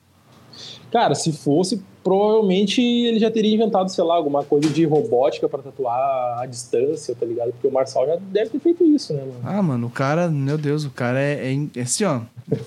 Cara, 0.91 1.15
se 1.15 1.33
fosse, 1.33 1.83
provavelmente 2.09 2.81
ele 2.81 3.19
já 3.19 3.31
teria 3.31 3.55
inventado, 3.55 3.91
sei 3.91 4.03
lá, 4.03 4.15
alguma 4.15 4.43
coisa 4.43 4.67
de 4.71 4.83
robótica 4.87 5.47
pra 5.47 5.59
tatuar 5.59 6.41
à 6.41 6.47
distância, 6.47 7.15
tá 7.15 7.27
ligado? 7.27 7.51
Porque 7.53 7.67
o 7.67 7.71
Marçal 7.71 8.07
já 8.07 8.17
deve 8.17 8.49
ter 8.49 8.59
feito 8.61 8.83
isso, 8.83 9.13
né, 9.13 9.21
mano? 9.21 9.41
Ah, 9.45 9.63
mano, 9.63 9.89
o 9.89 9.91
cara, 9.91 10.27
meu 10.29 10.57
Deus, 10.57 10.87
o 10.87 10.91
cara 10.91 11.21
é, 11.21 11.53
é, 11.53 11.67
é 11.77 11.83
assim, 11.83 12.05
ó, 12.05 12.21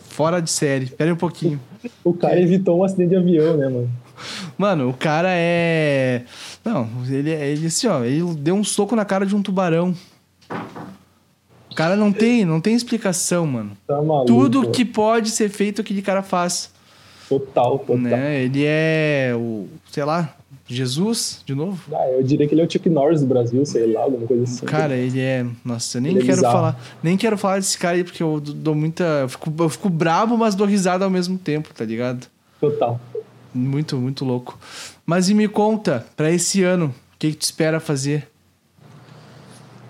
fora 0.09 0.39
de 0.39 0.51
série. 0.51 0.85
Pera 0.85 1.09
aí 1.09 1.13
um 1.13 1.17
pouquinho. 1.17 1.59
O 2.03 2.13
cara 2.13 2.39
evitou 2.39 2.77
um 2.77 2.83
acidente 2.83 3.09
de 3.09 3.15
avião, 3.15 3.57
né, 3.57 3.67
mano? 3.67 3.89
Mano, 4.55 4.89
o 4.89 4.93
cara 4.93 5.29
é. 5.31 6.21
Não, 6.63 6.87
ele, 7.09 7.31
é- 7.31 7.49
ele 7.49 7.65
assim, 7.65 7.87
ó, 7.87 8.03
ele 8.03 8.21
deu 8.35 8.53
um 8.53 8.63
soco 8.63 8.95
na 8.95 9.03
cara 9.03 9.25
de 9.25 9.35
um 9.35 9.41
tubarão. 9.41 9.95
O 11.71 11.73
cara 11.75 11.95
não 11.95 12.11
tem, 12.11 12.45
não 12.45 12.61
tem 12.61 12.75
explicação, 12.75 13.47
mano. 13.47 13.71
Tá 13.87 13.99
maluco. 13.99 14.27
Tudo 14.27 14.69
que 14.69 14.85
pode 14.85 15.31
ser 15.31 15.49
feito, 15.49 15.81
aquele 15.81 16.03
cara 16.03 16.21
faz. 16.21 16.69
Total, 17.39 17.79
total. 17.79 17.97
Né? 17.97 18.43
Ele 18.43 18.63
é 18.65 19.33
o, 19.35 19.67
sei 19.89 20.03
lá, 20.03 20.35
Jesus, 20.67 21.41
de 21.45 21.55
novo. 21.55 21.81
Ah, 21.95 22.09
eu 22.09 22.23
diria 22.23 22.45
que 22.47 22.53
ele 22.53 22.61
é 22.61 22.65
o 22.65 22.69
Chuck 22.69 22.89
Norris 22.89 23.21
do 23.21 23.27
Brasil, 23.27 23.65
sei 23.65 23.91
lá, 23.93 24.01
alguma 24.01 24.27
coisa 24.27 24.43
assim. 24.43 24.65
Cara, 24.65 24.95
ele 24.95 25.19
é. 25.19 25.45
Nossa, 25.63 25.97
eu 25.97 26.01
nem 26.01 26.11
Ele 26.11 26.21
é 26.21 26.25
quero 26.25 26.37
bizarro. 26.37 26.53
falar. 26.53 26.81
Nem 27.01 27.17
quero 27.17 27.37
falar 27.37 27.55
desse 27.59 27.77
cara 27.77 27.95
aí, 27.95 28.03
porque 28.03 28.21
eu 28.21 28.39
dou 28.39 28.75
muita. 28.75 29.03
Eu 29.03 29.29
fico, 29.29 29.53
eu 29.59 29.69
fico 29.69 29.89
bravo, 29.89 30.37
mas 30.37 30.55
dou 30.55 30.67
risada 30.67 31.05
ao 31.05 31.11
mesmo 31.11 31.37
tempo, 31.37 31.73
tá 31.73 31.85
ligado? 31.85 32.27
Total. 32.59 32.99
Muito, 33.53 33.97
muito 33.97 34.23
louco. 34.25 34.57
Mas 35.05 35.29
e 35.29 35.33
me 35.33 35.47
conta, 35.47 36.05
pra 36.15 36.29
esse 36.31 36.63
ano, 36.63 36.87
o 37.15 37.17
que, 37.19 37.31
que 37.31 37.37
tu 37.37 37.41
espera 37.43 37.79
fazer? 37.79 38.27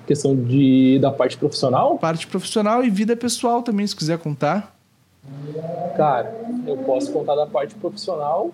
Questão 0.07 0.35
de, 0.35 0.99
da 0.99 1.11
parte 1.11 1.37
profissional, 1.37 1.97
Parte 1.97 2.27
profissional 2.27 2.83
e 2.83 2.89
vida 2.89 3.15
pessoal 3.15 3.61
também, 3.61 3.85
se 3.87 3.95
quiser 3.95 4.17
contar. 4.17 4.75
Cara, 5.95 6.33
eu 6.67 6.77
posso 6.77 7.11
contar 7.11 7.35
da 7.35 7.45
parte 7.45 7.75
profissional, 7.75 8.51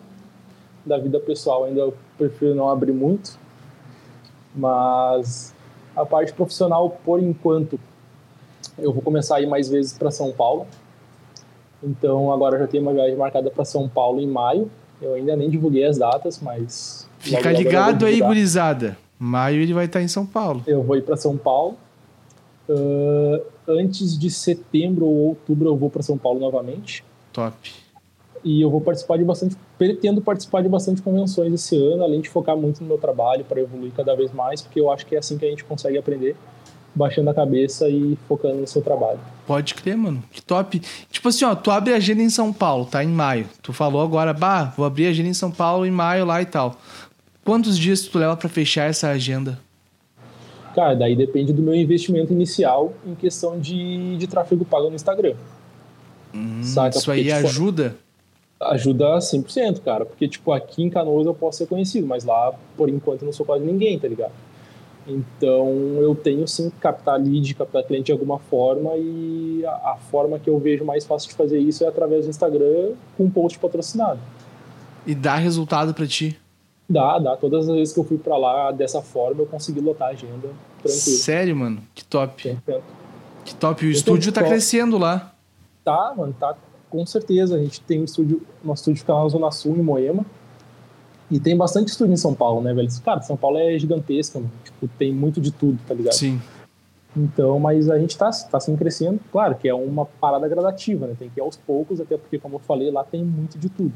da 0.86 0.98
vida 0.98 1.20
pessoal 1.20 1.66
ainda 1.66 1.82
eu 1.82 1.94
prefiro 2.18 2.56
não 2.56 2.70
abrir 2.70 2.92
muito, 2.92 3.38
mas 4.56 5.54
a 5.96 6.06
parte 6.06 6.34
profissional, 6.34 6.90
por 6.90 7.22
enquanto, 7.22 7.80
eu 8.78 8.94
vou 8.94 9.02
começar 9.02 9.38
a 9.38 9.42
ir 9.42 9.48
mais 9.48 9.70
vezes 9.70 9.98
para 9.98 10.12
São 10.12 10.32
Paulo. 10.32 10.68
Então 11.84 12.32
agora 12.32 12.58
já 12.58 12.68
tenho 12.68 12.84
uma 12.84 12.94
viagem 12.94 13.16
marcada 13.16 13.50
para 13.50 13.66
São 13.66 13.88
Paulo 13.88 14.20
em 14.20 14.28
maio. 14.28 14.70
Eu 15.02 15.14
ainda 15.14 15.36
nem 15.36 15.50
divulguei 15.50 15.86
as 15.86 15.98
datas, 15.98 16.40
mas 16.40 17.08
Fica 17.20 17.52
ligado 17.52 18.06
aí, 18.06 18.20
gurizada. 18.22 18.98
Maio 19.20 19.62
ele 19.62 19.74
vai 19.74 19.86
estar 19.86 20.02
em 20.02 20.08
São 20.08 20.26
Paulo. 20.26 20.64
Eu 20.66 20.84
vou 20.84 20.96
ir 20.96 21.04
para 21.04 21.18
São 21.18 21.36
Paulo. 21.38 21.78
Ah, 22.70 23.42
antes 23.68 24.18
de 24.18 24.30
setembro 24.30 25.06
ou 25.06 25.16
outubro 25.30 25.70
eu 25.70 25.76
vou 25.76 25.90
para 25.90 26.02
São 26.02 26.18
Paulo 26.18 26.40
novamente. 26.40 27.04
Top. 27.34 27.72
E 28.44 28.62
eu 28.62 28.70
vou 28.70 28.80
participar 28.80 29.18
de 29.18 29.24
bastante, 29.24 29.56
pretendo 29.78 30.22
participar 30.22 30.62
de 30.62 30.70
bastante 30.70 31.02
convenções 31.02 31.54
esse 31.54 31.76
ano, 31.76 32.04
além 32.04 32.22
de 32.22 32.30
focar 32.30 32.56
muito 32.56 32.82
no 32.82 32.88
meu 32.88 32.98
trabalho 32.98 33.44
para 33.44 33.60
evoluir 33.60 33.92
cada 33.96 34.16
vez 34.16 34.32
mais, 34.32 34.62
porque 34.62 34.80
eu 34.80 34.92
acho 34.92 35.06
que 35.06 35.16
é 35.16 35.20
assim 35.20 35.38
que 35.38 35.46
a 35.46 35.50
gente 35.50 35.66
consegue 35.66 35.98
aprender, 35.98 36.36
baixando 36.94 37.30
a 37.30 37.34
cabeça 37.34 37.90
e 37.90 38.18
focando 38.28 38.56
no 38.56 38.68
seu 38.68 38.82
trabalho. 38.82 39.20
Pode 39.46 39.74
crer, 39.74 39.98
mano. 39.98 40.24
Que 40.32 40.42
top. 40.42 40.82
Tipo 41.10 41.30
assim, 41.30 41.46
ó, 41.46 41.56
tu 41.56 41.72
abre 41.72 41.94
a 41.94 41.98
agenda 41.98 42.22
em 42.22 42.30
São 42.30 42.54
Paulo, 42.54 42.86
tá? 42.86 43.04
Em 43.04 43.08
maio. 43.08 43.48
Tu 43.62 43.74
falou 43.74 44.02
agora, 44.02 44.34
bah, 44.34 44.74
vou 44.78 44.86
abrir 44.86 45.08
a 45.08 45.10
agenda 45.10 45.30
em 45.30 45.34
São 45.34 45.52
Paulo 45.52 45.86
em 45.86 45.92
maio 45.92 46.26
lá 46.26 46.42
e 46.42 46.46
tal. 46.46 46.78
Quantos 47.44 47.78
dias 47.78 48.02
tu 48.02 48.20
leva 48.20 48.36
pra 48.38 48.50
fechar 48.50 48.90
essa 48.90 49.10
agenda? 49.10 49.60
Cara, 50.78 50.94
daí 50.94 51.16
depende 51.16 51.52
do 51.52 51.64
meu 51.64 51.74
investimento 51.74 52.32
inicial 52.32 52.94
em 53.04 53.16
questão 53.16 53.60
de, 53.60 54.16
de 54.16 54.28
tráfego 54.28 54.64
pago 54.64 54.90
no 54.90 54.96
Instagram. 54.96 55.34
Saca? 56.62 57.00
Isso 57.00 57.12
aí 57.12 57.24
Porque, 57.24 57.36
tipo, 57.36 57.48
ajuda? 57.48 57.96
ajuda 58.62 59.18
100%, 59.18 59.82
cara. 59.82 60.06
Porque, 60.06 60.28
tipo, 60.28 60.52
aqui 60.52 60.84
em 60.84 60.90
Canoas 60.92 61.26
eu 61.26 61.34
posso 61.34 61.58
ser 61.58 61.66
conhecido, 61.66 62.06
mas 62.06 62.24
lá, 62.24 62.54
por 62.78 62.90
enquanto, 62.90 63.24
eu 63.24 63.26
não 63.26 63.34
sou 63.34 63.44
quase 63.44 63.66
ninguém, 63.66 63.98
tá 63.98 64.08
ligado? 64.08 64.34
Então, 65.08 65.68
eu 66.00 66.14
tenho 66.14 66.48
sim 66.48 66.70
que 66.70 66.78
captar 66.78 67.20
lead, 67.20 67.56
captar 67.56 67.82
cliente 67.82 68.06
de 68.06 68.12
alguma 68.12 68.38
forma 68.38 68.92
e 68.98 69.64
a, 69.66 69.72
a 69.72 69.98
forma 70.12 70.38
que 70.38 70.48
eu 70.48 70.60
vejo 70.60 70.86
mais 70.86 71.04
fácil 71.08 71.30
de 71.30 71.36
fazer 71.36 71.58
isso 71.58 71.84
é 71.86 71.88
através 71.88 72.26
do 72.26 72.30
Instagram 72.30 72.92
com 73.18 73.24
um 73.24 73.32
post 73.32 73.58
patrocinado. 73.58 74.20
E 75.08 75.16
dá 75.16 75.38
resultado 75.38 75.92
pra 75.92 76.06
ti. 76.06 76.38
Dá, 76.90 77.20
dá. 77.20 77.36
Todas 77.36 77.68
as 77.68 77.76
vezes 77.76 77.94
que 77.94 78.00
eu 78.00 78.04
fui 78.04 78.18
pra 78.18 78.38
lá 78.38 78.72
dessa 78.72 79.02
forma, 79.02 79.42
eu 79.42 79.46
consegui 79.46 79.82
lotar 79.82 80.10
a 80.10 80.12
agenda 80.12 80.48
tranquilo. 80.82 81.18
Sério, 81.18 81.56
mano? 81.56 81.82
Que 81.94 82.06
top. 82.06 82.50
100%. 82.66 82.82
Que 83.44 83.56
top. 83.56 83.86
O 83.86 83.88
Eu 83.88 83.92
estúdio 83.92 84.32
tá 84.32 84.42
top. 84.42 84.52
crescendo 84.52 84.98
lá. 84.98 85.34
Tá, 85.84 86.14
mano, 86.16 86.34
tá 86.40 86.56
com 86.90 87.06
certeza. 87.06 87.56
A 87.56 87.60
gente 87.60 87.82
tem 87.82 88.00
um 88.02 88.06
estúdio, 88.06 88.42
nosso 88.64 88.82
estúdio 88.82 89.00
fica 89.02 89.14
lá 89.14 89.24
na 89.24 89.30
Zona 89.30 89.52
Sul, 89.52 89.76
em 89.76 89.82
Moema. 89.82 90.26
E 91.30 91.40
tem 91.40 91.58
bastante 91.58 91.90
estúdio 91.90 92.14
em 92.14 92.18
São 92.18 92.34
Paulo, 92.34 92.62
né, 92.62 92.74
velho? 92.74 92.88
Cara, 93.04 93.22
São 93.22 93.36
Paulo 93.36 93.58
é 93.58 93.78
gigantesca, 93.78 94.40
mano. 94.40 94.52
Tipo, 94.64 94.88
tem 94.98 95.14
muito 95.14 95.42
de 95.42 95.52
tudo, 95.52 95.78
tá 95.86 95.94
ligado? 95.94 96.14
Sim. 96.14 96.42
Então, 97.16 97.60
mas 97.60 97.90
a 97.90 97.98
gente 98.00 98.18
tá, 98.18 98.30
tá 98.30 98.58
assim 98.58 98.76
crescendo. 98.78 99.20
Claro 99.32 99.56
que 99.56 99.68
é 99.68 99.74
uma 99.74 100.06
parada 100.06 100.48
gradativa, 100.48 101.08
né? 101.08 101.16
Tem 101.18 101.30
que 101.30 101.40
ir 101.40 101.42
aos 101.42 101.58
poucos, 101.58 102.00
até 102.00 102.16
porque, 102.16 102.38
como 102.40 102.56
eu 102.56 102.60
falei, 102.60 102.92
lá 102.92 103.04
tem 103.04 103.26
muito 103.26 103.58
de 103.58 103.68
tudo. 103.70 103.92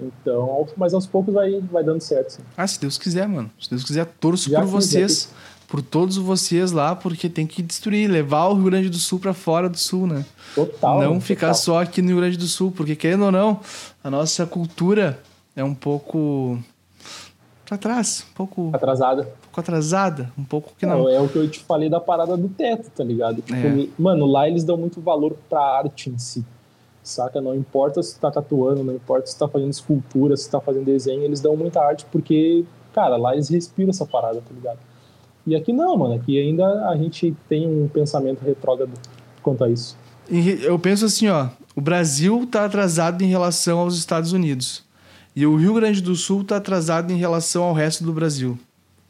Então, 0.00 0.66
mas 0.76 0.92
aos 0.92 1.06
poucos 1.06 1.32
vai, 1.32 1.60
vai 1.70 1.84
dando 1.84 2.00
certo, 2.00 2.30
sim. 2.30 2.42
Ah, 2.56 2.66
se 2.66 2.80
Deus 2.80 2.98
quiser, 2.98 3.28
mano. 3.28 3.50
Se 3.60 3.70
Deus 3.70 3.84
quiser, 3.84 4.04
torço 4.20 4.50
Já 4.50 4.60
por 4.60 4.66
vocês. 4.68 5.28
Por 5.68 5.80
todos 5.82 6.16
vocês 6.16 6.72
lá, 6.72 6.94
porque 6.94 7.28
tem 7.28 7.46
que 7.46 7.62
destruir, 7.62 8.08
levar 8.08 8.46
o 8.48 8.54
Rio 8.54 8.64
Grande 8.64 8.88
do 8.88 8.98
Sul 8.98 9.18
pra 9.18 9.32
fora 9.32 9.68
do 9.68 9.78
Sul, 9.78 10.06
né? 10.06 10.24
Total. 10.54 11.00
não 11.02 11.20
ficar 11.20 11.48
total. 11.48 11.62
só 11.62 11.82
aqui 11.82 12.02
no 12.02 12.08
Rio 12.08 12.18
Grande 12.18 12.36
do 12.36 12.46
Sul, 12.46 12.70
porque 12.70 12.94
querendo 12.94 13.24
ou 13.24 13.32
não, 13.32 13.58
a 14.02 14.10
nossa 14.10 14.44
cultura 14.46 15.18
é 15.56 15.64
um 15.64 15.74
pouco 15.74 16.58
pra 17.64 17.78
trás, 17.78 18.24
um 18.30 18.34
pouco, 18.34 18.62
um 18.62 18.74
Atrasada. 18.74 19.24
pouco 19.42 19.60
atrasada, 19.60 20.32
um 20.38 20.44
pouco 20.44 20.72
que 20.78 20.84
não. 20.86 21.04
Não, 21.04 21.08
é 21.08 21.20
o 21.20 21.28
que 21.28 21.36
eu 21.36 21.48
te 21.50 21.60
falei 21.60 21.88
da 21.88 21.98
parada 21.98 22.36
do 22.36 22.48
teto, 22.48 22.90
tá 22.90 23.02
ligado? 23.02 23.40
Tipo, 23.42 23.54
É. 23.56 23.88
Mano, 23.98 24.26
lá 24.26 24.46
eles 24.48 24.64
dão 24.64 24.76
muito 24.76 25.00
valor 25.00 25.34
pra 25.48 25.60
arte 25.78 26.10
em 26.10 26.18
si. 26.18 26.44
Saca? 27.04 27.40
Não 27.40 27.54
importa 27.54 28.02
se 28.02 28.18
tá 28.18 28.30
tatuando, 28.30 28.82
não 28.82 28.94
importa 28.94 29.26
se 29.26 29.38
tá 29.38 29.46
fazendo 29.46 29.70
escultura, 29.70 30.36
se 30.36 30.50
tá 30.50 30.58
fazendo 30.58 30.86
desenho, 30.86 31.22
eles 31.22 31.40
dão 31.40 31.54
muita 31.54 31.80
arte 31.80 32.06
porque, 32.10 32.64
cara, 32.94 33.16
lá 33.16 33.34
eles 33.34 33.50
respiram 33.50 33.90
essa 33.90 34.06
parada, 34.06 34.40
tá 34.40 34.54
ligado? 34.54 34.78
E 35.46 35.54
aqui 35.54 35.72
não, 35.72 35.96
mano. 35.98 36.14
Aqui 36.14 36.40
ainda 36.40 36.88
a 36.88 36.96
gente 36.96 37.36
tem 37.46 37.68
um 37.68 37.86
pensamento 37.86 38.42
retrógrado 38.42 38.92
quanto 39.42 39.62
a 39.64 39.68
isso. 39.68 39.96
Eu 40.62 40.78
penso 40.78 41.04
assim, 41.04 41.28
ó, 41.28 41.48
o 41.76 41.80
Brasil 41.82 42.48
tá 42.50 42.64
atrasado 42.64 43.22
em 43.22 43.26
relação 43.26 43.80
aos 43.80 43.98
Estados 43.98 44.32
Unidos. 44.32 44.82
E 45.36 45.44
o 45.44 45.56
Rio 45.56 45.74
Grande 45.74 46.00
do 46.00 46.14
Sul 46.14 46.42
tá 46.42 46.56
atrasado 46.56 47.12
em 47.12 47.16
relação 47.16 47.64
ao 47.64 47.74
resto 47.74 48.02
do 48.02 48.12
Brasil. 48.12 48.58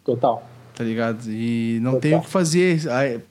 Total. 0.05 0.43
Tá 0.75 0.83
ligado? 0.85 1.21
E 1.29 1.79
não 1.81 1.93
Total. 1.93 2.01
tem 2.01 2.15
o 2.17 2.21
que 2.21 2.29
fazer. 2.31 2.81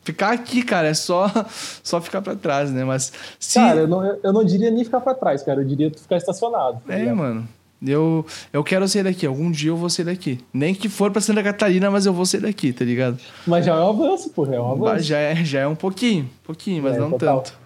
Ficar 0.04 0.32
aqui, 0.32 0.62
cara, 0.64 0.88
é 0.88 0.94
só, 0.94 1.30
só 1.84 2.00
ficar 2.02 2.22
pra 2.22 2.36
trás, 2.36 2.72
né? 2.72 2.84
Mas 2.84 3.12
se. 3.40 3.56
Cara, 3.56 3.82
eu 3.82 3.88
não, 3.88 4.04
eu 4.24 4.34
não 4.34 4.44
diria 4.44 4.72
nem 4.72 4.84
ficar 4.84 5.02
pra 5.02 5.14
trás, 5.14 5.44
cara. 5.44 5.62
Eu 5.62 5.66
diria 5.66 5.92
tu 5.92 6.00
ficar 6.00 6.18
estacionado. 6.18 6.80
tá 6.88 6.94
é, 6.94 7.12
mano. 7.14 7.48
Eu, 7.86 8.26
eu 8.54 8.64
quero 8.64 8.88
sair 8.88 9.04
daqui. 9.04 9.26
Algum 9.26 9.52
dia 9.52 9.70
eu 9.70 9.76
vou 9.76 9.90
sair 9.90 10.06
daqui. 10.06 10.40
Nem 10.54 10.74
que 10.74 10.88
for 10.88 11.12
pra 11.12 11.20
Santa 11.22 11.44
Catarina, 11.44 11.92
mas 11.92 12.06
eu 12.06 12.14
vou 12.14 12.26
sair 12.26 12.40
daqui, 12.40 12.72
tá 12.72 12.86
ligado? 12.86 13.18
Mas 13.46 13.66
já 13.66 13.74
é 13.76 13.80
um 13.80 13.90
avanço. 13.90 14.32
Já 14.46 14.56
é 14.56 14.60
um 14.62 14.72
avanço. 14.72 15.04
Já 15.04 15.18
é, 15.18 15.36
já 15.44 15.60
é 15.60 15.68
um 15.68 15.76
pouquinho, 15.76 16.30
pouquinho, 16.46 16.82
mas 16.82 16.96
É, 16.96 17.00
não 17.00 17.12
total. 17.12 17.42
tanto. 17.42 17.58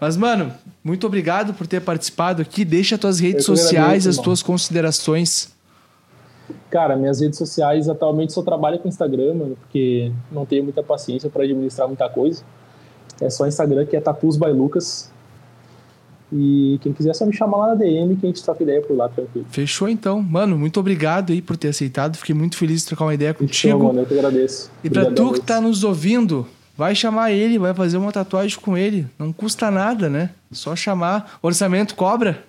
Mas, 0.00 0.16
mano, 0.16 0.52
muito 0.82 1.06
obrigado 1.06 1.54
por 1.54 1.68
ter 1.68 1.80
participado 1.80 2.42
aqui. 2.42 2.64
Deixa 2.64 2.98
tuas 2.98 3.20
redes 3.20 3.44
sociais, 3.44 4.08
as 4.08 4.16
tuas 4.18 4.42
considerações. 4.42 5.52
Cara, 6.70 6.96
minhas 6.96 7.20
redes 7.20 7.38
sociais 7.38 7.88
atualmente 7.88 8.32
só 8.32 8.42
trabalho 8.42 8.78
com 8.78 8.88
Instagram, 8.88 9.34
mano, 9.34 9.56
porque 9.56 10.12
não 10.30 10.44
tenho 10.46 10.62
muita 10.64 10.82
paciência 10.82 11.28
pra 11.30 11.44
administrar 11.44 11.86
muita 11.86 12.08
coisa. 12.08 12.42
É 13.20 13.28
só 13.28 13.46
Instagram 13.46 13.86
que 13.86 13.96
é 13.96 14.00
Tatus 14.00 14.36
by 14.36 14.50
Lucas. 14.50 15.10
E 16.32 16.78
quem 16.80 16.92
quiser 16.92 17.10
é 17.10 17.14
só 17.14 17.26
me 17.26 17.32
chamar 17.32 17.58
lá 17.58 17.66
na 17.68 17.74
DM 17.74 18.14
que 18.16 18.24
a 18.24 18.28
gente 18.28 18.42
troca 18.42 18.62
ideia 18.62 18.80
por 18.80 18.96
lá, 18.96 19.08
tranquilo. 19.08 19.46
Fechou 19.50 19.88
então. 19.88 20.22
Mano, 20.22 20.56
muito 20.56 20.78
obrigado 20.78 21.32
aí 21.32 21.42
por 21.42 21.56
ter 21.56 21.68
aceitado. 21.68 22.16
Fiquei 22.16 22.34
muito 22.34 22.56
feliz 22.56 22.82
de 22.82 22.86
trocar 22.86 23.06
uma 23.06 23.14
ideia 23.14 23.34
Fechou, 23.34 23.46
contigo. 23.72 23.84
mano, 23.88 24.00
eu 24.00 24.06
que 24.06 24.14
agradeço. 24.14 24.70
E 24.84 24.88
pra 24.88 25.02
Obrigadão 25.02 25.32
tu 25.32 25.34
que 25.34 25.40
tá 25.40 25.60
nos 25.60 25.82
ouvindo, 25.82 26.46
vai 26.76 26.94
chamar 26.94 27.32
ele, 27.32 27.58
vai 27.58 27.74
fazer 27.74 27.96
uma 27.96 28.12
tatuagem 28.12 28.58
com 28.60 28.76
ele. 28.78 29.06
Não 29.18 29.32
custa 29.32 29.70
nada, 29.72 30.08
né? 30.08 30.30
Só 30.52 30.76
chamar. 30.76 31.38
Orçamento 31.42 31.96
cobra? 31.96 32.44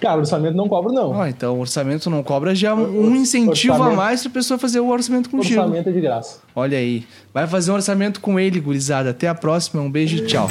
Cara, 0.00 0.18
orçamento 0.18 0.56
não 0.56 0.66
cobro, 0.68 0.92
não. 0.92 1.10
Ó, 1.12 1.26
então 1.26 1.60
orçamento 1.60 2.08
não 2.08 2.22
cobra 2.22 2.54
já 2.54 2.74
um 2.74 3.14
incentivo 3.14 3.74
a 3.74 3.76
Orçamento- 3.76 3.96
mais 3.96 4.22
pra 4.22 4.30
pessoa 4.30 4.58
fazer 4.58 4.80
o 4.80 4.88
orçamento 4.88 5.28
contigo. 5.30 5.60
orçamento 5.60 5.88
é 5.88 5.92
de 5.92 6.00
graça. 6.00 6.38
Olha 6.56 6.78
aí. 6.78 7.04
Vai 7.34 7.46
fazer 7.46 7.70
um 7.70 7.74
orçamento 7.74 8.20
com 8.20 8.40
ele, 8.40 8.58
gurizada. 8.60 9.10
Até 9.10 9.28
a 9.28 9.34
próxima. 9.34 9.82
Um 9.82 9.90
beijo 9.90 10.16
e 10.16 10.26
tchau. 10.26 10.48